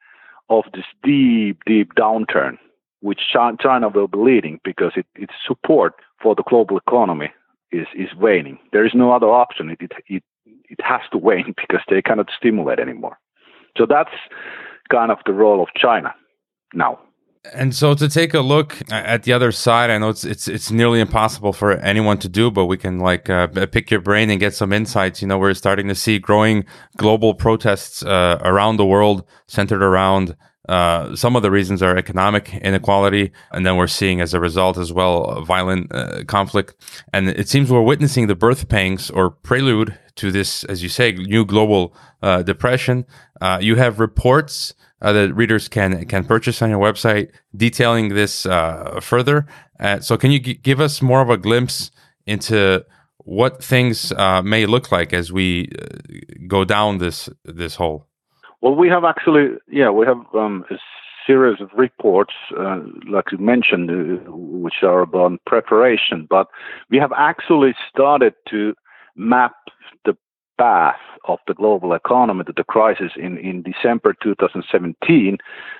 of 0.49 0.63
this 0.73 0.85
deep, 1.03 1.59
deep 1.67 1.93
downturn, 1.93 2.57
which 3.01 3.19
China 3.31 3.89
will 3.89 4.07
be 4.07 4.17
leading 4.17 4.59
because 4.63 4.93
it, 4.95 5.05
its 5.15 5.33
support 5.45 5.93
for 6.19 6.33
the 6.33 6.43
global 6.43 6.77
economy 6.77 7.31
is, 7.71 7.85
is 7.95 8.15
waning. 8.15 8.57
There 8.71 8.85
is 8.85 8.93
no 8.95 9.11
other 9.11 9.27
option. 9.27 9.69
It, 9.69 9.81
it, 9.81 9.91
it, 10.07 10.23
it 10.69 10.79
has 10.83 11.01
to 11.11 11.17
wane 11.17 11.53
because 11.57 11.81
they 11.89 12.01
cannot 12.01 12.29
stimulate 12.37 12.79
anymore. 12.79 13.17
So 13.77 13.85
that's 13.85 14.11
kind 14.91 15.11
of 15.11 15.19
the 15.25 15.33
role 15.33 15.61
of 15.61 15.69
China 15.75 16.13
now. 16.73 16.99
And 17.53 17.73
so 17.73 17.93
to 17.93 18.09
take 18.09 18.33
a 18.33 18.41
look 18.41 18.77
at 18.91 19.23
the 19.23 19.31
other 19.31 19.53
side, 19.53 19.89
I 19.89 19.97
know 19.97 20.09
it's 20.09 20.25
it's 20.25 20.49
it's 20.49 20.71
nearly 20.71 20.99
impossible 20.99 21.53
for 21.53 21.77
anyone 21.77 22.17
to 22.17 22.27
do, 22.27 22.51
but 22.51 22.65
we 22.65 22.75
can 22.75 22.99
like 22.99 23.29
uh, 23.29 23.47
pick 23.47 23.89
your 23.89 24.01
brain 24.01 24.29
and 24.29 24.41
get 24.41 24.53
some 24.53 24.73
insights. 24.73 25.21
You 25.21 25.29
know, 25.29 25.37
we're 25.37 25.53
starting 25.53 25.87
to 25.87 25.95
see 25.95 26.19
growing 26.19 26.65
global 26.97 27.33
protests 27.33 28.03
uh, 28.03 28.39
around 28.41 28.75
the 28.75 28.85
world 28.85 29.23
centered 29.47 29.81
around 29.81 30.35
uh, 30.69 31.15
some 31.15 31.35
of 31.35 31.41
the 31.41 31.49
reasons 31.49 31.81
are 31.81 31.97
economic 31.97 32.53
inequality, 32.55 33.31
and 33.51 33.65
then 33.65 33.75
we're 33.75 33.87
seeing 33.87 34.21
as 34.21 34.35
a 34.35 34.39
result 34.39 34.77
as 34.77 34.93
well 34.93 35.41
violent 35.43 35.91
uh, 35.91 36.23
conflict. 36.25 36.75
And 37.11 37.27
it 37.29 37.49
seems 37.49 37.71
we're 37.71 37.81
witnessing 37.81 38.27
the 38.27 38.35
birth 38.35 38.69
pangs 38.69 39.09
or 39.09 39.31
prelude 39.31 39.97
to 40.19 40.31
this, 40.31 40.63
as 40.65 40.83
you 40.83 40.89
say, 40.89 41.11
new 41.11 41.45
global 41.45 41.93
uh, 42.21 42.43
depression. 42.43 43.05
Uh, 43.41 43.57
you 43.61 43.75
have 43.75 43.99
reports 43.99 44.73
uh, 45.01 45.11
that 45.13 45.33
readers 45.33 45.67
can 45.67 46.05
can 46.05 46.23
purchase 46.25 46.61
on 46.61 46.69
your 46.69 46.79
website 46.79 47.29
detailing 47.55 48.09
this 48.09 48.45
uh, 48.45 48.99
further. 49.01 49.45
so, 50.01 50.17
can 50.17 50.31
you 50.31 50.39
g- 50.39 50.55
give 50.55 50.79
us 50.79 51.01
more 51.01 51.21
of 51.21 51.29
a 51.29 51.37
glimpse 51.37 51.91
into 52.25 52.85
what 53.25 53.63
things 53.63 54.13
may 54.43 54.65
look 54.65 54.91
like 54.91 55.13
as 55.13 55.31
we 55.31 55.69
go 56.47 56.65
down 56.65 56.97
this 56.97 57.29
this 57.43 57.75
hole? 57.75 58.05
Well, 58.61 58.75
we 58.75 58.89
have 58.89 59.05
actually, 59.05 59.57
yeah, 59.71 59.89
we 59.89 60.05
have 60.05 60.17
um, 60.33 60.65
a 60.69 60.75
series 61.25 61.61
of 61.61 61.69
reports, 61.77 62.33
uh, 62.59 62.79
like 63.09 63.25
you 63.31 63.37
mentioned, 63.37 63.89
uh, 63.89 64.31
which 64.31 64.83
are 64.83 65.01
about 65.01 65.39
preparation, 65.45 66.27
but 66.29 66.47
we 66.89 66.97
have 66.97 67.11
actually 67.15 67.73
started 67.89 68.33
to 68.49 68.73
map 69.15 69.53
path 70.59 70.99
of 71.27 71.39
the 71.47 71.53
global 71.53 71.93
economy 71.93 72.43
to 72.43 72.53
the 72.55 72.63
crisis 72.63 73.11
in, 73.15 73.37
in 73.37 73.63
December 73.63 74.15
2017. 74.21 75.37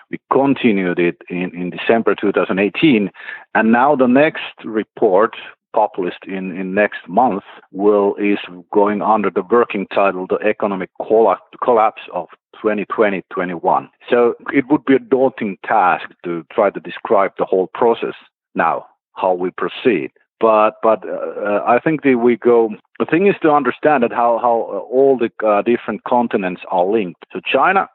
We 0.10 0.20
continued 0.32 1.00
it 1.00 1.18
in, 1.30 1.56
in 1.56 1.70
December 1.70 2.16
2018. 2.16 3.10
And 3.56 3.72
now 3.72 3.96
the 3.96 4.08
next 4.08 4.64
report 4.64 5.36
published 5.74 6.26
in, 6.26 6.56
in 6.58 6.74
next 6.74 7.00
month 7.08 7.44
will 7.72 8.16
is 8.16 8.40
going 8.74 9.02
under 9.02 9.30
the 9.30 9.44
working 9.52 9.86
title 9.94 10.26
the 10.28 10.40
economic 10.48 10.90
collapse 11.00 12.02
of 12.12 12.28
2020-21 12.64 13.88
so 14.10 14.34
it 14.52 14.66
would 14.70 14.84
be 14.86 14.96
a 14.96 15.00
daunting 15.00 15.58
task 15.64 16.10
to 16.26 16.44
try 16.52 16.72
to 16.72 16.80
describe 16.80 17.32
the 17.38 17.46
whole 17.46 17.70
process 17.76 18.16
now 18.56 18.84
how 19.14 19.32
we 19.32 19.52
proceed 19.52 20.10
but 20.40 20.76
but 20.82 21.04
uh, 21.08 21.64
I 21.66 21.80
think 21.80 22.04
that 22.04 22.18
we 22.18 22.38
go. 22.38 22.72
The 23.00 23.06
thing 23.06 23.28
is 23.28 23.36
to 23.42 23.52
understand 23.52 24.04
that 24.04 24.12
how 24.12 24.40
how 24.40 24.88
all 24.92 25.18
the 25.18 25.32
uh, 25.46 25.62
different 25.62 26.04
continents 26.04 26.62
are 26.70 26.86
linked. 26.86 27.26
So 27.32 27.40
China 27.46 27.90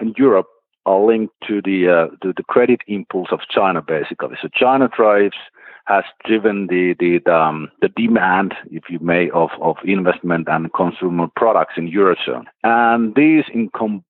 and 0.00 0.14
Europe 0.16 0.48
are 0.86 1.00
linked 1.00 1.34
to 1.48 1.62
the 1.62 1.88
uh, 1.88 2.16
to 2.22 2.32
the 2.36 2.42
credit 2.44 2.80
impulse 2.86 3.28
of 3.30 3.40
China 3.50 3.82
basically. 3.82 4.36
So 4.40 4.48
China 4.54 4.88
drives 4.88 5.36
has 5.86 6.04
driven 6.24 6.68
the 6.68 6.94
the 6.98 7.20
the, 7.24 7.34
um, 7.34 7.70
the 7.80 7.88
demand, 7.88 8.54
if 8.70 8.84
you 8.88 8.98
may, 9.00 9.30
of 9.30 9.50
of 9.60 9.76
investment 9.84 10.48
and 10.48 10.72
consumer 10.72 11.28
products 11.36 11.74
in 11.76 11.90
eurozone, 11.90 12.46
and 12.62 13.14
these 13.14 13.44
in 13.52 13.70
com- 13.76 14.04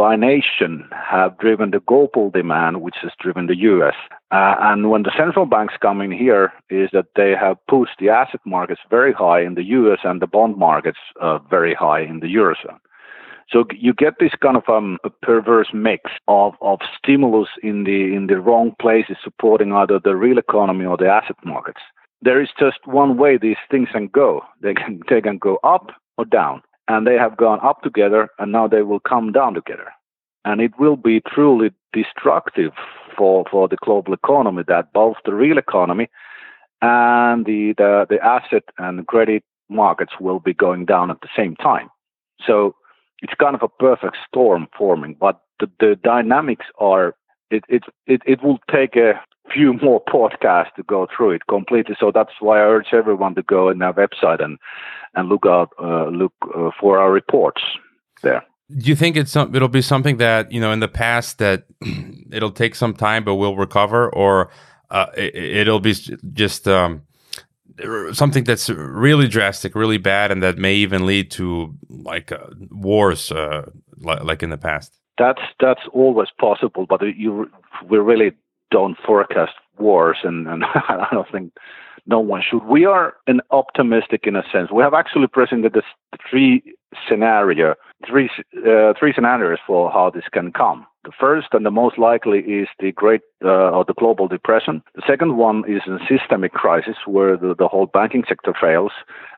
combination 0.00 0.88
have 0.92 1.36
driven 1.38 1.70
the 1.70 1.80
global 1.80 2.30
demand, 2.30 2.80
which 2.80 2.96
has 3.02 3.12
driven 3.20 3.46
the 3.46 3.56
U.S. 3.56 3.94
Uh, 4.30 4.54
and 4.60 4.90
when 4.90 5.02
the 5.02 5.12
central 5.16 5.44
banks 5.44 5.74
come 5.80 6.00
in 6.00 6.10
here, 6.10 6.52
is 6.70 6.88
that 6.92 7.06
they 7.16 7.34
have 7.38 7.58
pushed 7.68 7.98
the 7.98 8.08
asset 8.08 8.40
markets 8.46 8.80
very 8.88 9.12
high 9.12 9.42
in 9.42 9.54
the 9.54 9.64
U.S. 9.64 9.98
and 10.04 10.22
the 10.22 10.26
bond 10.26 10.56
markets 10.56 10.98
uh, 11.20 11.38
very 11.50 11.74
high 11.74 12.00
in 12.00 12.20
the 12.20 12.34
eurozone. 12.34 12.78
So 13.50 13.64
you 13.76 13.92
get 13.92 14.14
this 14.20 14.32
kind 14.40 14.56
of 14.56 14.62
um, 14.68 14.98
a 15.04 15.10
perverse 15.10 15.70
mix 15.74 16.10
of, 16.28 16.54
of 16.62 16.78
stimulus 16.96 17.48
in 17.62 17.84
the 17.84 18.14
in 18.14 18.28
the 18.28 18.40
wrong 18.40 18.74
places, 18.80 19.16
supporting 19.22 19.72
either 19.72 19.98
the 19.98 20.16
real 20.16 20.38
economy 20.38 20.86
or 20.86 20.96
the 20.96 21.08
asset 21.08 21.36
markets. 21.44 21.80
There 22.22 22.40
is 22.40 22.48
just 22.58 22.78
one 22.86 23.18
way 23.18 23.36
these 23.36 23.62
things 23.70 23.88
can 23.92 24.06
go. 24.06 24.42
They 24.62 24.74
can 24.74 25.00
they 25.10 25.20
can 25.20 25.38
go 25.38 25.58
up 25.64 25.90
or 26.16 26.24
down, 26.24 26.62
and 26.90 27.06
they 27.06 27.16
have 27.16 27.36
gone 27.36 27.60
up 27.62 27.82
together, 27.82 28.28
and 28.40 28.50
now 28.50 28.66
they 28.66 28.82
will 28.82 28.98
come 29.12 29.30
down 29.30 29.54
together, 29.54 29.88
and 30.44 30.60
it 30.60 30.72
will 30.78 30.96
be 30.96 31.20
truly 31.34 31.70
destructive 31.92 32.72
for 33.16 33.44
for 33.50 33.68
the 33.68 33.76
global 33.86 34.12
economy 34.12 34.64
that 34.66 34.92
both 34.92 35.16
the 35.24 35.34
real 35.44 35.58
economy 35.58 36.08
and 36.82 37.46
the 37.46 37.74
the, 37.80 38.06
the 38.10 38.18
asset 38.36 38.64
and 38.78 39.06
credit 39.06 39.44
markets 39.68 40.14
will 40.18 40.40
be 40.40 40.52
going 40.52 40.84
down 40.84 41.10
at 41.12 41.20
the 41.20 41.28
same 41.36 41.54
time. 41.56 41.88
So 42.46 42.74
it's 43.22 43.34
kind 43.34 43.54
of 43.54 43.62
a 43.62 43.68
perfect 43.68 44.16
storm 44.26 44.66
forming, 44.76 45.14
but 45.14 45.36
the, 45.60 45.70
the 45.78 45.96
dynamics 46.12 46.66
are 46.78 47.14
it, 47.52 47.62
it 47.68 47.84
it 48.06 48.20
it 48.26 48.42
will 48.42 48.58
take 48.68 48.96
a 48.96 49.20
few 49.52 49.74
more 49.74 50.02
podcasts 50.04 50.74
to 50.76 50.82
go 50.82 51.06
through 51.14 51.32
it 51.32 51.46
completely. 51.48 51.96
So 51.98 52.10
that's 52.12 52.32
why 52.40 52.58
I 52.58 52.62
urge 52.62 52.88
everyone 52.92 53.34
to 53.34 53.42
go 53.42 53.70
on 53.70 53.82
our 53.82 53.94
website 53.94 54.42
and 54.42 54.58
and 55.14 55.28
look 55.28 55.44
out 55.46 55.72
uh, 55.82 56.06
look 56.06 56.32
uh, 56.54 56.70
for 56.80 56.98
our 56.98 57.10
reports 57.10 57.62
there. 58.22 58.44
Do 58.76 58.88
you 58.88 58.94
think 58.94 59.16
it's 59.16 59.32
some, 59.32 59.52
it'll 59.54 59.68
be 59.68 59.82
something 59.82 60.18
that 60.18 60.52
you 60.52 60.60
know 60.60 60.72
in 60.72 60.80
the 60.80 60.88
past 60.88 61.38
that 61.38 61.64
it'll 62.32 62.52
take 62.52 62.74
some 62.74 62.94
time 62.94 63.24
but 63.24 63.34
we'll 63.34 63.56
recover, 63.56 64.08
or 64.10 64.50
uh, 64.90 65.06
it, 65.16 65.66
will 65.66 65.80
be 65.80 65.94
just 66.32 66.68
um, 66.68 67.02
something 68.12 68.44
that's 68.44 68.68
really 68.70 69.28
drastic, 69.28 69.74
really 69.74 69.98
bad, 69.98 70.30
and 70.30 70.42
that 70.42 70.58
may 70.58 70.74
even 70.74 71.06
lead 71.06 71.30
to 71.32 71.74
like 71.88 72.32
uh, 72.32 72.38
wars, 72.70 73.32
uh, 73.32 73.70
li- 73.98 74.20
like 74.22 74.42
in 74.42 74.50
the 74.50 74.58
past. 74.58 74.98
That's 75.18 75.42
that's 75.58 75.82
always 75.92 76.28
possible, 76.40 76.86
but 76.88 77.02
you 77.02 77.50
we 77.88 77.98
really 77.98 78.32
don't 78.70 78.96
forecast 79.04 79.52
wars, 79.78 80.18
and, 80.24 80.46
and 80.48 80.64
I 80.74 81.08
don't 81.12 81.30
think 81.30 81.52
no 82.06 82.20
one 82.20 82.42
should. 82.48 82.64
We 82.64 82.84
are 82.84 83.14
an 83.26 83.40
optimistic 83.50 84.26
in 84.26 84.36
a 84.36 84.42
sense. 84.52 84.70
We 84.70 84.82
have 84.82 84.94
actually 84.94 85.26
presented 85.26 85.72
this 85.72 85.84
three 86.28 86.62
scenario, 87.08 87.74
three 88.08 88.30
uh, 88.66 88.94
three 88.98 89.12
scenarios 89.14 89.58
for 89.66 89.90
how 89.90 90.10
this 90.10 90.24
can 90.32 90.52
come. 90.52 90.86
The 91.04 91.12
first 91.18 91.48
and 91.52 91.64
the 91.64 91.70
most 91.70 91.98
likely 91.98 92.40
is 92.40 92.68
the 92.78 92.92
Great 92.92 93.22
uh, 93.42 93.70
or 93.70 93.84
the 93.86 93.94
Global 93.94 94.28
Depression. 94.28 94.82
The 94.94 95.02
second 95.06 95.38
one 95.38 95.64
is 95.66 95.80
a 95.86 95.98
systemic 96.06 96.52
crisis 96.52 96.96
where 97.06 97.38
the, 97.38 97.54
the 97.58 97.68
whole 97.68 97.86
banking 97.86 98.24
sector 98.28 98.52
fails, 98.60 98.92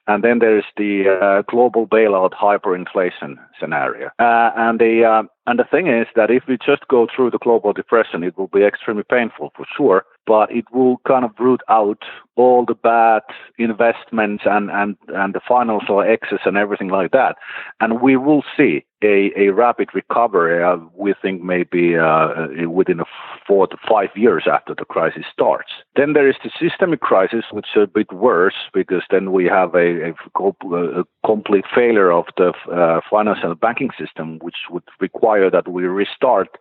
and 0.07 0.25
then 0.25 0.39
there's 0.41 0.65
the 0.77 1.05
uh, 1.09 1.43
global 1.51 1.87
bailout 1.87 2.33
hyperinflation 2.33 3.37
scenario. 3.59 4.09
Uh, 4.19 4.51
and 4.57 4.81
the 4.81 5.05
uh, 5.05 5.23
and 5.47 5.59
the 5.59 5.65
thing 5.65 5.89
is 5.89 6.07
that 6.15 6.31
if 6.31 6.45
we 6.47 6.57
just 6.65 6.87
go 6.89 7.09
through 7.15 7.31
the 7.33 7.39
global 7.39 7.73
depression, 7.73 8.23
it 8.23 8.39
will 8.39 8.47
be 8.47 8.63
extremely 8.63 9.03
painful 9.03 9.53
for 9.57 9.67
sure, 9.77 10.05
but 10.25 10.53
it 10.53 10.65
will 10.73 10.99
kind 11.07 11.25
of 11.25 11.33
root 11.39 11.61
out 11.69 11.99
all 12.37 12.65
the 12.65 12.75
bad 12.75 13.23
investments 13.59 14.45
and, 14.47 14.71
and, 14.71 14.97
and 15.09 15.35
the 15.35 15.41
financial 15.47 16.01
excess 16.01 16.39
and 16.45 16.57
everything 16.57 16.89
like 16.89 17.11
that. 17.11 17.37
And 17.81 18.01
we 18.01 18.17
will 18.17 18.45
see 18.57 18.85
a, 19.03 19.33
a 19.37 19.51
rapid 19.51 19.89
recovery, 19.95 20.63
uh, 20.63 20.77
we 20.97 21.13
think 21.21 21.43
maybe 21.43 21.97
uh, 21.99 22.47
within 22.69 23.01
four 23.45 23.67
to 23.67 23.77
five 23.89 24.11
years 24.15 24.45
after 24.47 24.77
the 24.77 24.85
crisis 24.85 25.25
starts. 25.33 25.73
Then 25.97 26.13
there 26.13 26.29
is 26.29 26.37
the 26.45 26.51
systemic 26.57 27.01
crisis, 27.01 27.45
which 27.51 27.67
is 27.75 27.83
a 27.83 27.87
bit 27.89 28.13
worse 28.13 28.55
because 28.73 29.03
then 29.11 29.33
we 29.33 29.47
have 29.47 29.75
a, 29.75 29.92
a, 30.01 31.01
a 31.01 31.05
complete 31.27 31.65
failure 31.75 32.11
of 32.11 32.27
the 32.37 32.53
uh, 32.73 33.01
financial 33.11 33.55
banking 33.55 33.91
system, 33.99 34.39
which 34.41 34.57
would 34.71 34.85
require 35.01 35.51
that 35.51 35.69
we 35.69 35.85
restart 35.85 36.59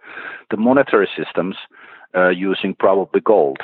the 0.50 0.58
monetary 0.58 1.10
systems 1.16 1.56
uh, 2.16 2.30
using 2.30 2.76
probably 2.76 3.22
gold. 3.22 3.60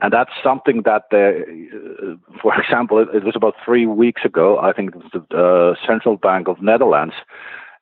And 0.00 0.12
that's 0.12 0.30
something 0.42 0.82
that, 0.84 1.04
uh, 1.12 2.16
for 2.40 2.58
example, 2.60 2.98
it, 2.98 3.24
was 3.24 3.36
about 3.36 3.54
three 3.64 3.86
weeks 3.86 4.22
ago. 4.24 4.58
I 4.58 4.72
think 4.72 4.94
the 5.12 5.20
uh, 5.36 5.74
Central 5.86 6.16
Bank 6.16 6.48
of 6.48 6.62
Netherlands 6.62 7.14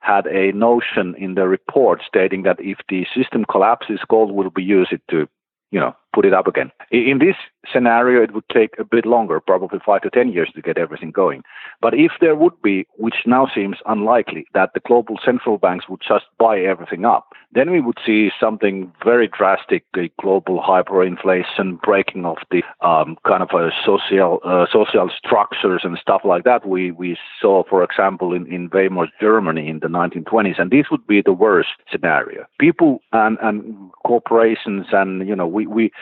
had 0.00 0.26
a 0.26 0.52
notion 0.52 1.14
in 1.16 1.34
the 1.34 1.48
report 1.48 2.02
stating 2.06 2.42
that 2.42 2.58
if 2.60 2.78
the 2.88 3.06
system 3.16 3.44
collapses, 3.50 4.00
gold 4.08 4.32
will 4.32 4.50
be 4.50 4.62
used 4.62 4.92
to, 5.10 5.26
you 5.70 5.80
know, 5.80 5.96
put 6.14 6.26
it 6.26 6.34
up 6.34 6.46
again. 6.46 6.70
In 6.90 7.18
this 7.18 7.36
scenario, 7.72 8.22
it 8.22 8.32
would 8.34 8.48
take 8.52 8.78
a 8.78 8.84
bit 8.84 9.06
longer, 9.06 9.40
probably 9.40 9.78
five 9.84 10.02
to 10.02 10.10
10 10.10 10.32
years 10.32 10.50
to 10.54 10.62
get 10.62 10.78
everything 10.78 11.10
going. 11.10 11.42
But 11.80 11.94
if 11.94 12.12
there 12.20 12.34
would 12.34 12.60
be, 12.62 12.86
which 12.96 13.16
now 13.26 13.48
seems 13.54 13.78
unlikely, 13.86 14.46
that 14.54 14.70
the 14.74 14.80
global 14.80 15.18
central 15.24 15.58
banks 15.58 15.88
would 15.88 16.00
just 16.06 16.24
buy 16.38 16.60
everything 16.60 17.04
up, 17.04 17.32
then 17.54 17.70
we 17.70 17.80
would 17.80 17.98
see 18.04 18.30
something 18.38 18.92
very 19.04 19.28
drastic, 19.28 19.84
a 19.96 20.10
global 20.20 20.60
hyperinflation, 20.60 21.80
breaking 21.80 22.24
of 22.24 22.38
the 22.50 22.62
um, 22.80 23.16
kind 23.26 23.42
of 23.42 23.50
a 23.50 23.70
social 23.86 24.40
uh, 24.44 24.66
social 24.72 25.08
structures 25.16 25.82
and 25.84 25.96
stuff 25.98 26.22
like 26.24 26.42
that. 26.44 26.66
We 26.66 26.90
we 26.90 27.16
saw, 27.40 27.62
for 27.70 27.84
example, 27.84 28.32
in, 28.32 28.46
in 28.52 28.68
Weimar 28.70 29.06
Germany 29.20 29.68
in 29.68 29.78
the 29.78 29.86
1920s, 29.86 30.60
and 30.60 30.70
this 30.70 30.86
would 30.90 31.06
be 31.06 31.22
the 31.22 31.32
worst 31.32 31.70
scenario. 31.90 32.44
People 32.58 33.00
and, 33.12 33.38
and 33.40 33.90
corporations 34.04 34.86
and 34.92 35.26
you 35.26 35.36
know 35.36 35.46
we 35.46 35.66
we 35.66 35.92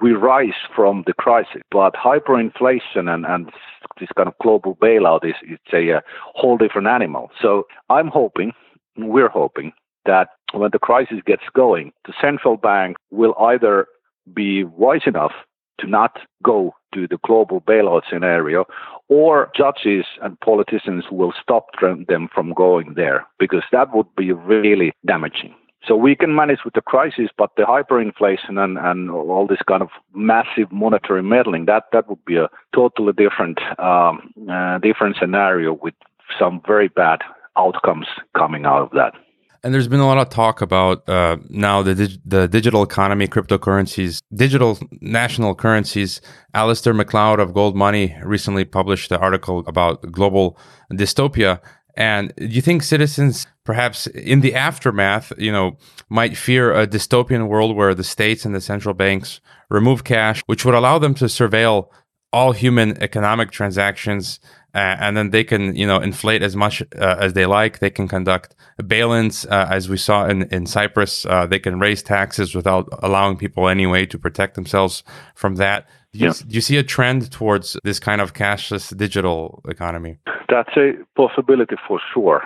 we 0.00 0.12
rise 0.12 0.60
from 0.74 1.04
the 1.10 1.22
crisis. 1.22 1.62
But 1.70 1.94
hyperinflation 1.94 3.12
and, 3.12 3.26
and 3.26 3.50
this 3.98 4.08
kind 4.16 4.28
of 4.28 4.34
global 4.40 4.76
bailout 4.76 5.24
is 5.24 5.34
it's 5.42 5.72
a, 5.72 5.88
a 5.90 6.02
whole 6.34 6.56
different 6.56 6.86
animal. 6.86 7.30
So 7.42 7.66
I'm 7.88 8.08
hoping, 8.08 8.52
we're 8.96 9.28
hoping, 9.28 9.72
that 10.06 10.28
when 10.52 10.70
the 10.72 10.78
crisis 10.78 11.18
gets 11.26 11.42
going, 11.54 11.92
the 12.06 12.14
central 12.20 12.56
bank 12.56 12.96
will 13.10 13.34
either 13.40 13.86
be 14.32 14.64
wise 14.64 15.02
enough 15.06 15.32
to 15.80 15.86
not 15.86 16.18
go 16.42 16.74
to 16.94 17.08
the 17.08 17.18
global 17.26 17.60
bailout 17.60 18.02
scenario, 18.10 18.64
or 19.08 19.50
judges 19.56 20.04
and 20.22 20.38
politicians 20.40 21.04
will 21.10 21.32
stop 21.42 21.66
them 22.08 22.28
from 22.34 22.52
going 22.52 22.94
there 22.94 23.26
because 23.38 23.62
that 23.72 23.94
would 23.94 24.14
be 24.16 24.32
really 24.32 24.92
damaging. 25.06 25.54
So 25.86 25.96
we 25.96 26.14
can 26.14 26.34
manage 26.34 26.60
with 26.64 26.74
the 26.74 26.82
crisis, 26.82 27.30
but 27.36 27.50
the 27.56 27.62
hyperinflation 27.62 28.58
and, 28.58 28.76
and 28.78 29.10
all 29.10 29.46
this 29.46 29.62
kind 29.66 29.82
of 29.82 29.88
massive 30.14 30.70
monetary 30.70 31.22
meddling, 31.22 31.64
that, 31.66 31.84
that 31.92 32.08
would 32.08 32.24
be 32.24 32.36
a 32.36 32.48
totally 32.74 33.12
different, 33.14 33.58
um, 33.78 34.32
uh, 34.50 34.78
different 34.78 35.16
scenario 35.18 35.72
with 35.72 35.94
some 36.38 36.60
very 36.66 36.88
bad 36.88 37.20
outcomes 37.56 38.06
coming 38.36 38.66
out 38.66 38.82
of 38.82 38.90
that. 38.90 39.14
And 39.62 39.74
there's 39.74 39.88
been 39.88 40.00
a 40.00 40.06
lot 40.06 40.16
of 40.16 40.30
talk 40.30 40.62
about 40.62 41.06
uh, 41.06 41.36
now 41.50 41.82
the 41.82 41.94
dig- 41.94 42.20
the 42.24 42.48
digital 42.48 42.82
economy, 42.82 43.28
cryptocurrencies, 43.28 44.22
digital 44.34 44.78
national 45.02 45.54
currencies. 45.54 46.22
Alasdair 46.54 46.96
Macleod 46.96 47.40
of 47.40 47.52
Gold 47.52 47.76
Money 47.76 48.16
recently 48.24 48.64
published 48.64 49.12
an 49.12 49.18
article 49.18 49.62
about 49.66 50.10
global 50.10 50.58
dystopia. 50.92 51.60
And 51.96 52.32
do 52.36 52.46
you 52.46 52.62
think 52.62 52.82
citizens, 52.82 53.46
perhaps 53.64 54.06
in 54.08 54.40
the 54.40 54.54
aftermath, 54.54 55.32
you 55.38 55.52
know, 55.52 55.76
might 56.08 56.36
fear 56.36 56.72
a 56.72 56.86
dystopian 56.86 57.48
world 57.48 57.76
where 57.76 57.94
the 57.94 58.04
states 58.04 58.44
and 58.44 58.54
the 58.54 58.60
central 58.60 58.94
banks 58.94 59.40
remove 59.68 60.04
cash, 60.04 60.42
which 60.46 60.64
would 60.64 60.74
allow 60.74 60.98
them 60.98 61.14
to 61.14 61.26
surveil 61.26 61.88
all 62.32 62.52
human 62.52 62.96
economic 63.02 63.50
transactions, 63.50 64.38
uh, 64.72 64.78
and 64.78 65.16
then 65.16 65.30
they 65.30 65.42
can, 65.42 65.74
you 65.74 65.84
know, 65.84 65.98
inflate 65.98 66.42
as 66.44 66.54
much 66.54 66.80
uh, 66.96 67.16
as 67.18 67.32
they 67.32 67.44
like. 67.44 67.80
They 67.80 67.90
can 67.90 68.06
conduct 68.06 68.54
bail-ins, 68.86 69.44
uh, 69.46 69.66
as 69.68 69.88
we 69.88 69.96
saw 69.96 70.26
in 70.26 70.42
in 70.44 70.66
Cyprus. 70.66 71.26
Uh, 71.26 71.46
they 71.46 71.58
can 71.58 71.80
raise 71.80 72.04
taxes 72.04 72.54
without 72.54 72.88
allowing 73.02 73.36
people 73.36 73.68
any 73.68 73.86
way 73.86 74.06
to 74.06 74.18
protect 74.18 74.54
themselves 74.54 75.02
from 75.34 75.56
that. 75.56 75.88
Do 76.12 76.18
you, 76.18 76.26
yeah. 76.26 76.32
do 76.32 76.54
you 76.54 76.60
see 76.60 76.76
a 76.76 76.82
trend 76.82 77.30
towards 77.30 77.76
this 77.84 78.00
kind 78.00 78.20
of 78.20 78.34
cashless 78.34 78.96
digital 78.96 79.62
economy? 79.68 80.18
That's 80.48 80.76
a 80.76 80.92
possibility 81.16 81.76
for 81.86 82.00
sure. 82.12 82.42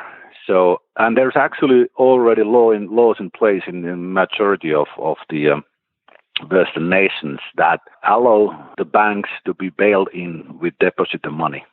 So, 0.46 0.83
and 0.98 1.16
there's 1.16 1.37
actually 1.37 1.87
already 1.96 2.42
law 2.42 2.70
in, 2.70 2.94
laws 2.94 3.16
in 3.18 3.31
place 3.31 3.62
in 3.66 3.83
the 3.83 3.96
majority 3.96 4.74
of 4.74 4.88
of 4.98 5.16
the 5.31 5.50
um, 5.50 5.64
Western 6.50 6.90
nations 6.90 7.40
that 7.57 7.81
allow 8.07 8.72
the 8.77 8.85
banks 8.85 9.31
to 9.46 9.55
be 9.55 9.70
bailed 9.70 10.09
in 10.12 10.59
with 10.61 10.74
deposited 10.81 11.31
money. 11.31 11.64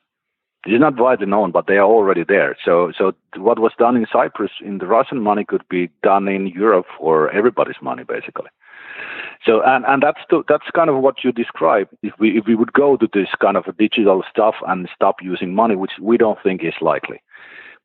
It's 0.66 0.80
not 0.80 1.00
widely 1.00 1.26
known, 1.26 1.52
but 1.52 1.66
they 1.68 1.78
are 1.78 1.90
already 1.90 2.24
there. 2.24 2.56
So, 2.64 2.92
so 2.96 3.14
what 3.36 3.58
was 3.58 3.72
done 3.80 3.98
in 3.98 4.06
Cyprus 4.14 4.52
in 4.64 4.78
the 4.78 4.86
Russian 4.86 5.20
money 5.20 5.44
could 5.44 5.68
be 5.70 5.90
done 6.04 6.28
in 6.28 6.48
Europe 6.48 6.86
for 7.00 7.32
everybody's 7.32 7.82
money, 7.82 8.04
basically. 8.04 8.50
So 9.46 9.62
and, 9.64 9.86
and 9.86 10.04
that's 10.04 10.20
the, 10.30 10.44
that's 10.48 10.70
kind 10.76 10.90
of 10.90 11.02
what 11.02 11.24
you 11.24 11.32
describe. 11.32 11.88
If 12.04 12.14
we 12.20 12.38
if 12.38 12.46
we 12.48 12.56
would 12.56 12.74
go 12.74 12.98
to 12.98 13.08
this 13.14 13.30
kind 13.42 13.58
of 13.58 13.66
digital 13.78 14.24
stuff 14.30 14.56
and 14.68 14.90
stop 14.96 15.18
using 15.22 15.56
money, 15.56 15.76
which 15.76 15.92
we 16.00 16.18
don't 16.18 16.40
think 16.44 16.64
is 16.64 16.74
likely, 16.82 17.22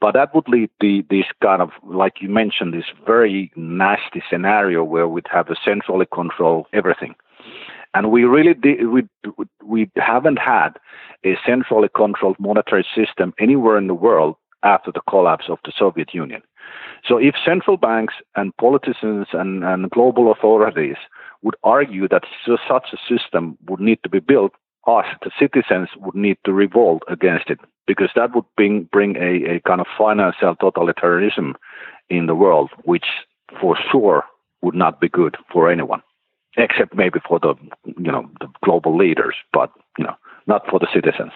but 0.00 0.12
that 0.12 0.34
would 0.34 0.48
lead 0.48 0.70
to 0.80 1.02
this 1.08 1.26
kind 1.42 1.62
of 1.62 1.70
like 1.82 2.20
you 2.20 2.28
mentioned, 2.28 2.74
this 2.74 2.92
very 3.06 3.50
nasty 3.56 4.22
scenario 4.30 4.84
where 4.84 5.08
we'd 5.08 5.26
have 5.30 5.48
a 5.48 5.56
centrally 5.64 6.06
control 6.12 6.66
everything. 6.72 7.14
And 7.94 8.10
we 8.10 8.24
really 8.24 8.54
we 8.84 9.08
we 9.64 9.90
haven't 9.96 10.38
had 10.38 10.70
a 11.24 11.36
centrally 11.46 11.88
controlled 11.94 12.36
monetary 12.38 12.86
system 12.94 13.32
anywhere 13.38 13.78
in 13.78 13.86
the 13.86 13.94
world 13.94 14.36
after 14.62 14.92
the 14.92 15.00
collapse 15.08 15.46
of 15.48 15.58
the 15.64 15.72
Soviet 15.76 16.12
Union. 16.12 16.42
So 17.06 17.18
if 17.18 17.34
central 17.44 17.76
banks 17.76 18.14
and 18.34 18.56
politicians 18.56 19.28
and, 19.32 19.64
and 19.64 19.90
global 19.90 20.32
authorities 20.32 20.96
would 21.42 21.56
argue 21.62 22.08
that 22.08 22.24
such 22.46 22.88
a 22.92 22.96
system 23.08 23.56
would 23.68 23.80
need 23.80 23.98
to 24.02 24.08
be 24.08 24.20
built, 24.20 24.52
us, 24.86 25.06
the 25.22 25.30
citizens, 25.38 25.88
would 25.96 26.14
need 26.14 26.38
to 26.44 26.52
revolt 26.52 27.02
against 27.08 27.50
it 27.50 27.58
because 27.86 28.10
that 28.14 28.34
would 28.34 28.44
bring, 28.56 28.84
bring 28.92 29.16
a, 29.16 29.56
a 29.56 29.60
kind 29.60 29.80
of 29.80 29.86
financial 29.98 30.54
totalitarianism 30.56 31.54
in 32.08 32.26
the 32.26 32.34
world, 32.34 32.70
which 32.84 33.06
for 33.60 33.76
sure 33.90 34.24
would 34.62 34.74
not 34.74 35.00
be 35.00 35.08
good 35.08 35.36
for 35.52 35.70
anyone, 35.70 36.02
except 36.56 36.94
maybe 36.94 37.20
for 37.26 37.38
the 37.38 37.54
you 37.84 38.10
know 38.10 38.28
the 38.40 38.48
global 38.64 38.96
leaders, 38.96 39.34
but 39.52 39.70
you 39.98 40.04
know 40.04 40.14
not 40.46 40.66
for 40.68 40.78
the 40.78 40.88
citizens. 40.92 41.32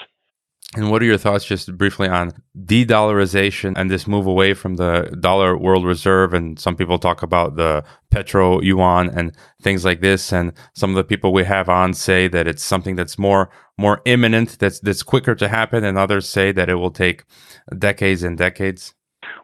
And 0.76 0.88
what 0.88 1.02
are 1.02 1.06
your 1.06 1.18
thoughts, 1.18 1.44
just 1.44 1.76
briefly, 1.76 2.06
on 2.06 2.30
de 2.64 2.86
dollarization 2.86 3.72
and 3.76 3.90
this 3.90 4.06
move 4.06 4.26
away 4.28 4.54
from 4.54 4.76
the 4.76 5.16
dollar 5.18 5.56
world 5.56 5.84
reserve? 5.84 6.32
And 6.32 6.60
some 6.60 6.76
people 6.76 6.96
talk 6.96 7.24
about 7.24 7.56
the 7.56 7.82
petro 8.12 8.60
yuan 8.60 9.10
and 9.10 9.36
things 9.60 9.84
like 9.84 10.00
this. 10.00 10.32
And 10.32 10.52
some 10.76 10.90
of 10.90 10.96
the 10.96 11.02
people 11.02 11.32
we 11.32 11.42
have 11.42 11.68
on 11.68 11.92
say 11.92 12.28
that 12.28 12.46
it's 12.46 12.62
something 12.62 12.94
that's 12.94 13.18
more 13.18 13.50
more 13.78 14.00
imminent, 14.04 14.58
that's 14.60 14.78
that's 14.78 15.02
quicker 15.02 15.34
to 15.34 15.48
happen, 15.48 15.82
and 15.82 15.98
others 15.98 16.28
say 16.28 16.52
that 16.52 16.68
it 16.68 16.76
will 16.76 16.92
take 16.92 17.24
decades 17.76 18.22
and 18.22 18.38
decades. 18.38 18.94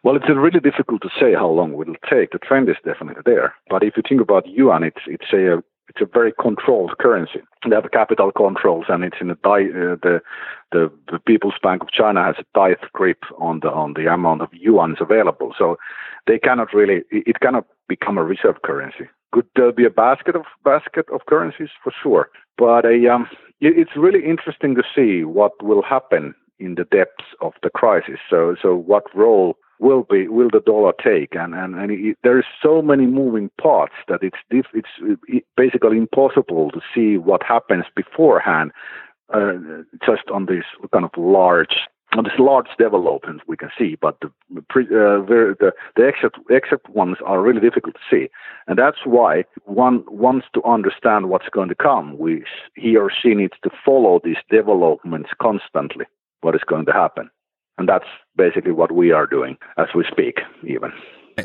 Well, 0.04 0.14
it's 0.14 0.28
really 0.28 0.60
difficult 0.60 1.02
to 1.02 1.10
say 1.18 1.34
how 1.34 1.48
long 1.48 1.72
it 1.72 1.76
will 1.76 1.94
take. 2.08 2.30
The 2.30 2.38
trend 2.38 2.68
is 2.68 2.76
definitely 2.84 3.22
there. 3.24 3.54
But 3.68 3.82
if 3.82 3.96
you 3.96 4.04
think 4.08 4.20
about 4.20 4.46
yuan, 4.46 4.84
it's 4.84 5.02
it's 5.06 5.32
a 5.32 5.60
it's 5.88 6.00
a 6.00 6.06
very 6.06 6.32
controlled 6.32 6.98
currency. 6.98 7.40
They 7.68 7.74
have 7.74 7.90
capital 7.92 8.32
controls, 8.32 8.86
and 8.88 9.04
it's 9.04 9.16
in 9.20 9.28
di- 9.28 9.70
uh, 9.70 9.96
the, 10.02 10.20
the 10.72 10.90
the 11.10 11.18
People's 11.18 11.54
Bank 11.62 11.82
of 11.82 11.90
China 11.90 12.24
has 12.24 12.36
a 12.38 12.58
tight 12.58 12.78
grip 12.92 13.22
on 13.38 13.60
the 13.60 13.70
on 13.70 13.94
the 13.94 14.12
amount 14.12 14.42
of 14.42 14.48
yuan's 14.52 14.98
available. 15.00 15.54
So 15.58 15.78
they 16.26 16.38
cannot 16.38 16.72
really 16.72 17.02
it 17.10 17.40
cannot 17.40 17.66
become 17.88 18.18
a 18.18 18.24
reserve 18.24 18.62
currency. 18.62 19.08
Could 19.32 19.46
there 19.54 19.72
be 19.72 19.84
a 19.84 19.90
basket 19.90 20.34
of 20.34 20.44
basket 20.64 21.06
of 21.12 21.26
currencies 21.26 21.70
for 21.82 21.92
sure? 22.02 22.30
But 22.58 22.84
a, 22.84 23.08
um, 23.12 23.28
it, 23.60 23.78
it's 23.78 23.96
really 23.96 24.24
interesting 24.24 24.74
to 24.74 24.82
see 24.94 25.24
what 25.24 25.52
will 25.62 25.82
happen 25.82 26.34
in 26.58 26.74
the 26.74 26.84
depths 26.84 27.26
of 27.40 27.52
the 27.62 27.70
crisis. 27.70 28.18
So 28.28 28.56
so 28.60 28.74
what 28.74 29.04
role 29.14 29.56
will 29.78 30.04
be 30.08 30.28
will 30.28 30.48
the 30.50 30.60
dollar 30.60 30.92
take 31.02 31.34
and 31.34 31.54
and, 31.54 31.74
and 31.74 31.90
it, 31.90 32.18
there 32.22 32.38
is 32.38 32.44
so 32.62 32.82
many 32.82 33.06
moving 33.06 33.50
parts 33.60 33.94
that 34.08 34.20
it's 34.22 34.38
it's 34.50 34.88
basically 35.56 35.96
impossible 35.96 36.70
to 36.70 36.80
see 36.94 37.18
what 37.18 37.42
happens 37.42 37.84
beforehand 37.94 38.72
uh, 39.32 39.52
just 40.04 40.22
on 40.32 40.46
this 40.46 40.64
kind 40.92 41.04
of 41.04 41.10
large 41.16 41.76
there's 42.12 42.38
large 42.38 42.68
developments 42.78 43.44
we 43.46 43.56
can 43.56 43.70
see, 43.78 43.96
but 44.00 44.18
the 44.20 44.28
uh, 44.28 44.62
the, 45.26 45.72
the 45.96 46.06
exact, 46.06 46.38
exact 46.50 46.88
ones 46.90 47.18
are 47.24 47.42
really 47.42 47.60
difficult 47.60 47.94
to 47.96 48.00
see, 48.10 48.30
and 48.66 48.78
that's 48.78 49.04
why 49.04 49.44
one 49.64 50.04
wants 50.08 50.46
to 50.54 50.62
understand 50.64 51.28
what's 51.28 51.48
going 51.50 51.68
to 51.68 51.74
come. 51.74 52.16
We 52.18 52.44
he 52.74 52.96
or 52.96 53.10
she 53.10 53.34
needs 53.34 53.54
to 53.64 53.70
follow 53.84 54.20
these 54.22 54.36
developments 54.50 55.30
constantly. 55.40 56.06
What 56.42 56.54
is 56.54 56.62
going 56.66 56.86
to 56.86 56.92
happen, 56.92 57.30
and 57.78 57.88
that's 57.88 58.06
basically 58.36 58.72
what 58.72 58.92
we 58.92 59.12
are 59.12 59.26
doing 59.26 59.56
as 59.78 59.86
we 59.94 60.04
speak, 60.10 60.40
even. 60.66 60.92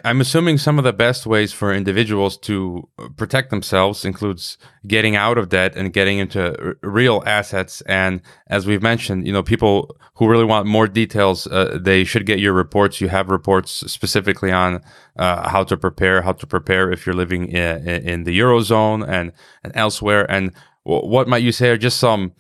I'm 0.05 0.21
assuming 0.21 0.57
some 0.57 0.77
of 0.77 0.85
the 0.85 0.93
best 0.93 1.25
ways 1.25 1.51
for 1.51 1.73
individuals 1.73 2.37
to 2.39 2.87
protect 3.17 3.49
themselves 3.49 4.05
includes 4.05 4.57
getting 4.87 5.17
out 5.17 5.37
of 5.37 5.49
debt 5.49 5.75
and 5.75 5.91
getting 5.91 6.17
into 6.17 6.57
r- 6.57 6.75
real 6.81 7.21
assets. 7.25 7.81
And 7.81 8.21
as 8.47 8.65
we've 8.65 8.81
mentioned, 8.81 9.27
you 9.27 9.33
know, 9.33 9.43
people 9.43 9.97
who 10.15 10.29
really 10.29 10.45
want 10.45 10.65
more 10.65 10.87
details, 10.87 11.45
uh, 11.47 11.77
they 11.81 12.05
should 12.05 12.25
get 12.25 12.39
your 12.39 12.53
reports. 12.53 13.01
You 13.01 13.09
have 13.09 13.29
reports 13.29 13.71
specifically 13.91 14.51
on 14.51 14.81
uh, 15.17 15.49
how 15.49 15.65
to 15.65 15.75
prepare, 15.75 16.21
how 16.21 16.33
to 16.33 16.47
prepare 16.47 16.89
if 16.89 17.05
you're 17.05 17.15
living 17.15 17.49
in, 17.49 17.87
in 17.87 18.23
the 18.23 18.39
eurozone 18.39 19.05
and, 19.05 19.33
and 19.61 19.73
elsewhere. 19.75 20.29
And 20.31 20.53
w- 20.85 21.05
what 21.05 21.27
might 21.27 21.43
you 21.43 21.51
say 21.51 21.69
are 21.69 21.77
just 21.77 21.99
some 21.99 22.31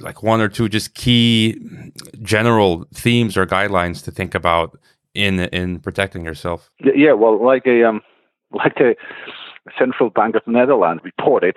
like 0.00 0.22
one 0.22 0.40
or 0.40 0.48
two 0.48 0.68
just 0.68 0.94
key 0.94 1.60
general 2.22 2.86
themes 2.94 3.36
or 3.36 3.46
guidelines 3.46 4.02
to 4.04 4.10
think 4.10 4.34
about 4.34 4.78
in 5.14 5.40
in 5.40 5.80
protecting 5.80 6.24
yourself? 6.24 6.70
Yeah, 6.80 7.12
well, 7.12 7.44
like 7.44 7.66
a 7.66 7.84
um, 7.84 8.00
like 8.52 8.76
the 8.76 8.94
central 9.78 10.10
bank 10.10 10.34
of 10.34 10.42
the 10.46 10.52
Netherlands 10.52 11.02
reported, 11.04 11.56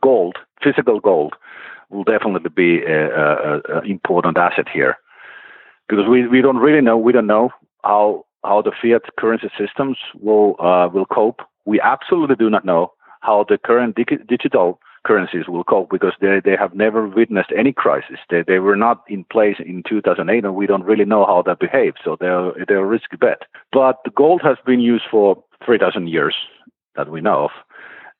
gold, 0.00 0.36
physical 0.62 1.00
gold, 1.00 1.34
will 1.90 2.04
definitely 2.04 2.48
be 2.48 2.82
an 2.86 3.62
important 3.84 4.38
asset 4.38 4.68
here, 4.72 4.96
because 5.88 6.06
we, 6.08 6.26
we 6.26 6.40
don't 6.40 6.58
really 6.58 6.80
know 6.80 6.96
we 6.96 7.12
don't 7.12 7.26
know 7.26 7.50
how 7.82 8.24
how 8.44 8.62
the 8.62 8.72
fiat 8.80 9.02
currency 9.18 9.50
systems 9.58 9.98
will 10.20 10.56
uh, 10.60 10.88
will 10.88 11.06
cope. 11.06 11.40
We 11.66 11.80
absolutely 11.80 12.36
do 12.36 12.48
not 12.48 12.64
know 12.64 12.92
how 13.20 13.44
the 13.48 13.58
current 13.58 13.96
di- 13.96 14.24
digital 14.28 14.80
currencies 15.06 15.48
will 15.48 15.64
cope 15.64 15.90
because 15.90 16.12
they, 16.20 16.40
they 16.44 16.56
have 16.56 16.74
never 16.74 17.08
witnessed 17.08 17.52
any 17.56 17.72
crisis. 17.72 18.18
They, 18.28 18.42
they 18.46 18.58
were 18.58 18.76
not 18.76 19.02
in 19.08 19.24
place 19.24 19.56
in 19.64 19.82
2008 19.88 20.44
and 20.44 20.54
we 20.54 20.66
don't 20.66 20.84
really 20.84 21.04
know 21.04 21.24
how 21.26 21.42
that 21.46 21.60
behaves. 21.60 21.96
So 22.04 22.16
they're, 22.20 22.52
they're 22.68 22.84
a 22.84 22.86
risky 22.86 23.16
bet. 23.16 23.42
But 23.72 23.96
gold 24.14 24.42
has 24.42 24.58
been 24.64 24.80
used 24.80 25.04
for 25.10 25.42
3,000 25.64 26.08
years 26.08 26.34
that 26.96 27.10
we 27.10 27.20
know 27.20 27.44
of. 27.44 27.50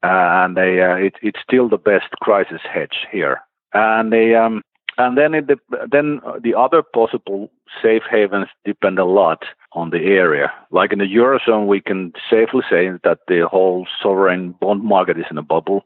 and 0.03 0.57
they, 0.57 0.81
uh, 0.81 0.97
it, 0.97 1.15
it's 1.23 1.41
still 1.43 1.69
the 1.69 1.79
best 1.79 2.11
crisis 2.23 2.61
hedge 2.73 3.07
here. 3.11 3.41
And 3.73 4.13
they, 4.13 4.35
um, 4.35 4.63
and 5.07 5.17
then 5.17 5.35
it, 5.35 5.47
then 5.91 6.21
the 6.43 6.55
other 6.55 6.83
possible 6.83 7.51
safe 7.83 8.03
havens 8.11 8.49
depend 8.65 8.99
a 8.99 9.05
lot 9.05 9.45
on 9.73 9.91
the 9.91 9.99
area. 9.99 10.53
Like 10.71 10.93
in 10.93 10.99
the 10.99 11.05
eurozone, 11.05 11.67
we 11.67 11.81
can 11.81 12.13
safely 12.29 12.63
say 12.69 12.91
that 13.05 13.21
the 13.29 13.47
whole 13.49 13.87
sovereign 14.03 14.55
bond 14.61 14.83
market 14.83 15.19
is 15.19 15.27
in 15.31 15.39
a 15.39 15.43
bubble. 15.43 15.85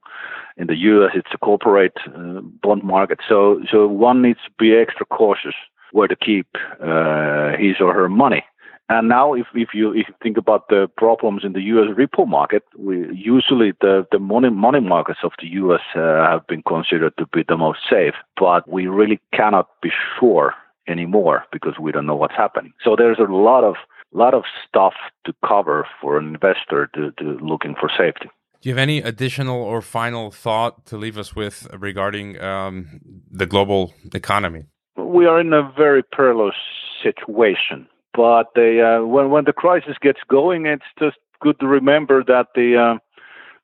In 0.57 0.67
the 0.67 0.77
US, 0.77 1.13
it's 1.15 1.35
a 1.35 1.39
corporate 1.39 1.99
uh, 2.07 2.41
bond 2.63 2.83
market. 2.83 3.21
So, 3.29 3.61
so 3.71 3.87
one 3.87 4.23
needs 4.23 4.41
to 4.47 4.51
be 4.59 4.75
extra 4.75 5.07
cautious 5.07 5.55
where 5.93 6.09
to 6.09 6.17
keep 6.17 6.49
uh, 6.81 7.57
his 7.57 7.77
or 7.81 7.95
her 7.95 8.09
money. 8.09 8.45
And 8.89 9.09
now, 9.09 9.33
if, 9.33 9.47
if 9.55 9.71
you 9.73 9.93
if 9.93 10.09
you 10.09 10.15
think 10.23 10.37
about 10.37 10.69
the 10.69 10.89
problems 10.99 11.43
in 11.43 11.55
the 11.55 11.63
U.S. 11.63 11.97
repo 11.97 12.29
market, 12.29 12.65
we 12.77 13.09
usually 13.15 13.73
the 13.81 14.07
the 14.13 14.19
money 14.19 14.51
money 14.51 14.81
markets 14.81 15.21
of 15.25 15.33
the 15.41 15.49
U.S. 15.63 15.81
Uh, 15.95 16.31
have 16.31 16.47
been 16.47 16.63
considered 16.63 17.15
to 17.19 17.27
be 17.33 17.45
the 17.49 17.57
most 17.57 17.79
safe, 17.89 18.15
but 18.39 18.69
we 18.69 18.87
really 18.87 19.21
cannot 19.33 19.69
be 19.81 19.91
sure 20.19 20.53
anymore 20.87 21.45
because 21.51 21.79
we 21.81 21.93
don't 21.93 22.05
know 22.05 22.15
what's 22.15 22.37
happening. 22.37 22.75
So 22.85 22.95
there's 22.95 23.19
a 23.19 23.33
lot 23.33 23.65
of 23.65 23.77
lot 24.13 24.35
of 24.35 24.45
stuff 24.69 24.93
to 25.25 25.35
cover 25.47 25.87
for 26.01 26.19
an 26.19 26.27
investor 26.27 26.91
to, 26.95 27.11
to 27.13 27.39
looking 27.43 27.75
for 27.81 27.91
safety. 27.97 28.29
Do 28.61 28.69
you 28.69 28.75
have 28.75 28.83
any 28.83 28.99
additional 28.99 29.63
or 29.63 29.81
final 29.81 30.31
thought 30.31 30.85
to 30.87 30.99
leave 30.99 31.17
us 31.17 31.35
with 31.35 31.67
regarding 31.73 32.41
um, 32.41 33.01
the 33.31 33.47
global 33.47 33.95
economy? 34.15 34.67
We 34.97 35.25
are 35.27 35.41
in 35.41 35.53
a 35.55 35.73
very 35.77 36.03
perilous 36.03 36.55
situation 37.03 37.89
but 38.15 38.47
they, 38.55 38.81
uh, 38.81 39.05
when 39.05 39.31
when 39.31 39.45
the 39.45 39.53
crisis 39.53 39.97
gets 40.01 40.21
going, 40.29 40.67
it's 40.67 40.85
just 40.99 41.17
good 41.41 41.59
to 41.61 41.67
remember 41.67 42.23
that 42.25 42.49
the 42.55 42.77
uh, 42.77 42.99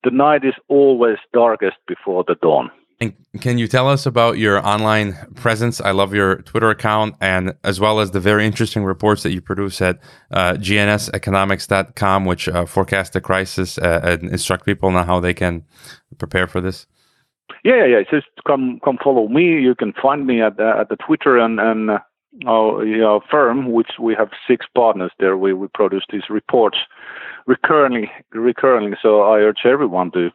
the 0.05 0.11
night 0.11 0.45
is 0.45 0.55
always 0.69 1.19
darkest 1.33 1.77
before 1.87 2.25
the 2.27 2.37
dawn. 2.43 2.71
And 3.03 3.15
can 3.41 3.57
you 3.57 3.67
tell 3.67 3.89
us 3.89 4.05
about 4.05 4.37
your 4.37 4.65
online 4.67 5.17
presence? 5.35 5.81
I 5.81 5.93
love 5.93 6.13
your 6.13 6.43
Twitter 6.43 6.69
account 6.69 7.15
and 7.21 7.55
as 7.65 7.81
well 7.81 7.99
as 8.01 8.11
the 8.11 8.21
very 8.21 8.45
interesting 8.45 8.85
reports 8.85 9.23
that 9.23 9.33
you 9.33 9.41
produce 9.41 9.81
at 9.81 9.99
uh, 10.31 10.53
gnseconomics.com, 10.55 12.25
which 12.27 12.49
uh, 12.49 12.67
forecast 12.67 13.15
the 13.15 13.23
crisis 13.23 13.79
uh, 13.79 14.01
and 14.03 14.31
instruct 14.31 14.67
people 14.67 14.95
on 14.95 15.07
how 15.07 15.19
they 15.19 15.33
can 15.33 15.65
prepare 16.19 16.47
for 16.47 16.61
this. 16.61 16.87
Yeah, 17.65 17.77
yeah, 17.77 17.87
yeah. 17.87 18.03
Just 18.11 18.27
come, 18.47 18.81
come 18.85 18.99
follow 19.03 19.29
me. 19.29 19.61
You 19.61 19.75
can 19.75 19.95
find 19.95 20.27
me 20.27 20.43
at 20.43 20.61
at 20.61 20.89
the 20.91 20.97
Twitter 20.97 21.39
and 21.39 21.59
and 21.59 21.91
uh, 21.91 21.99
our 22.47 22.85
you 22.85 22.99
know, 22.99 23.21
firm, 23.31 23.73
which 23.73 23.93
we 24.01 24.15
have 24.15 24.31
six 24.49 24.67
partners 24.75 25.13
there, 25.19 25.37
we, 25.37 25.53
we 25.53 25.69
produce 25.69 26.05
these 26.11 26.31
reports 26.31 26.79
recurrently, 27.47 28.11
recurrently. 28.33 28.97
So 29.03 29.23
I 29.23 29.39
urge 29.39 29.61
everyone 29.65 30.11
to 30.13 30.31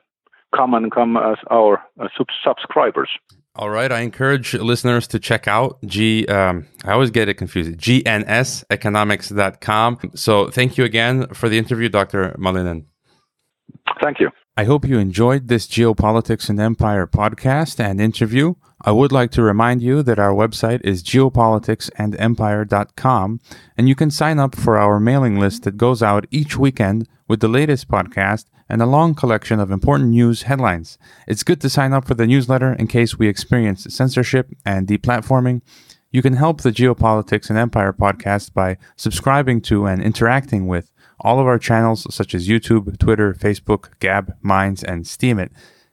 come 0.55 0.73
and 0.73 0.91
come 0.91 1.17
as 1.17 1.37
our 1.51 1.83
uh, 1.99 2.07
sub- 2.17 2.27
subscribers. 2.43 3.09
All 3.57 3.69
right. 3.69 3.89
I 3.91 3.99
encourage 4.01 4.53
listeners 4.53 5.07
to 5.07 5.17
check 5.19 5.47
out 5.47 5.77
G. 5.85 6.27
Um, 6.27 6.67
I 6.83 6.91
always 6.91 7.11
get 7.11 7.29
it 7.29 7.35
confused. 7.35 7.79
GNSeconomics.com. 7.79 10.11
So 10.15 10.49
thank 10.49 10.77
you 10.77 10.83
again 10.83 11.27
for 11.33 11.47
the 11.47 11.57
interview, 11.57 11.87
Dr. 11.87 12.35
Malinen. 12.37 12.87
Thank 14.01 14.19
you. 14.19 14.29
I 14.57 14.65
hope 14.65 14.85
you 14.85 14.99
enjoyed 14.99 15.47
this 15.47 15.67
Geopolitics 15.67 16.49
and 16.49 16.59
Empire 16.59 17.07
podcast 17.07 17.79
and 17.79 18.01
interview. 18.01 18.55
I 18.81 18.91
would 18.91 19.11
like 19.11 19.31
to 19.31 19.41
remind 19.41 19.81
you 19.81 20.03
that 20.03 20.19
our 20.19 20.33
website 20.33 20.81
is 20.83 21.01
geopoliticsandempire.com 21.01 23.39
and 23.77 23.89
you 23.89 23.95
can 23.95 24.11
sign 24.11 24.37
up 24.37 24.55
for 24.55 24.77
our 24.77 24.99
mailing 24.99 25.39
list 25.39 25.63
that 25.63 25.77
goes 25.77 26.03
out 26.03 26.27
each 26.29 26.57
weekend 26.57 27.07
with 27.27 27.39
the 27.39 27.47
latest 27.47 27.87
podcast 27.87 28.45
and 28.67 28.81
a 28.81 28.85
long 28.85 29.15
collection 29.15 29.59
of 29.59 29.71
important 29.71 30.09
news 30.09 30.41
headlines. 30.43 30.97
It's 31.27 31.43
good 31.43 31.61
to 31.61 31.69
sign 31.69 31.93
up 31.93 32.05
for 32.05 32.15
the 32.15 32.27
newsletter 32.27 32.73
in 32.73 32.87
case 32.87 33.17
we 33.17 33.29
experience 33.29 33.87
censorship 33.93 34.49
and 34.65 34.87
deplatforming. 34.87 35.61
You 36.11 36.21
can 36.21 36.33
help 36.33 36.61
the 36.61 36.71
Geopolitics 36.71 37.49
and 37.49 37.57
Empire 37.57 37.93
podcast 37.93 38.53
by 38.53 38.77
subscribing 38.95 39.61
to 39.61 39.85
and 39.85 40.01
interacting 40.01 40.67
with 40.67 40.91
all 41.19 41.39
of 41.39 41.47
our 41.47 41.59
channels 41.59 42.13
such 42.13 42.35
as 42.35 42.47
YouTube, 42.47 42.97
Twitter, 42.99 43.33
Facebook, 43.33 43.89
Gab, 43.99 44.35
Minds, 44.41 44.83
and 44.83 45.05
Steemit. 45.05 45.49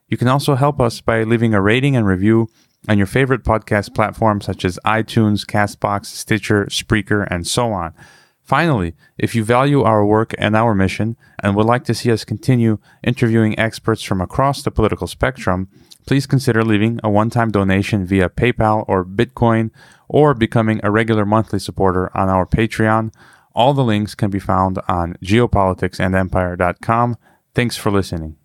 You 0.07 0.17
can 0.17 0.27
also 0.27 0.55
help 0.55 0.81
us 0.81 1.01
by 1.01 1.23
leaving 1.23 1.53
a 1.53 1.61
rating 1.61 1.95
and 1.95 2.05
review 2.05 2.49
on 2.87 2.97
your 2.97 3.07
favorite 3.07 3.43
podcast 3.43 3.93
platforms 3.95 4.45
such 4.45 4.65
as 4.65 4.79
iTunes, 4.85 5.45
Castbox, 5.45 6.07
Stitcher, 6.07 6.65
Spreaker, 6.65 7.27
and 7.29 7.47
so 7.47 7.71
on. 7.71 7.93
Finally, 8.43 8.93
if 9.17 9.33
you 9.33 9.43
value 9.43 9.83
our 9.83 10.05
work 10.05 10.35
and 10.37 10.55
our 10.55 10.75
mission 10.75 11.15
and 11.41 11.55
would 11.55 11.65
like 11.65 11.85
to 11.85 11.93
see 11.93 12.11
us 12.11 12.25
continue 12.25 12.77
interviewing 13.01 13.57
experts 13.57 14.03
from 14.03 14.19
across 14.19 14.61
the 14.61 14.71
political 14.71 15.07
spectrum, 15.07 15.69
please 16.05 16.25
consider 16.25 16.61
leaving 16.61 16.99
a 17.03 17.09
one 17.09 17.29
time 17.29 17.51
donation 17.51 18.05
via 18.05 18.27
PayPal 18.29 18.83
or 18.87 19.05
Bitcoin 19.05 19.71
or 20.09 20.33
becoming 20.33 20.81
a 20.83 20.91
regular 20.91 21.25
monthly 21.25 21.59
supporter 21.59 22.15
on 22.15 22.27
our 22.27 22.45
Patreon. 22.45 23.13
All 23.55 23.73
the 23.73 23.83
links 23.83 24.13
can 24.13 24.29
be 24.29 24.39
found 24.39 24.79
on 24.89 25.15
geopoliticsandempire.com. 25.23 27.17
Thanks 27.55 27.77
for 27.77 27.91
listening. 27.91 28.42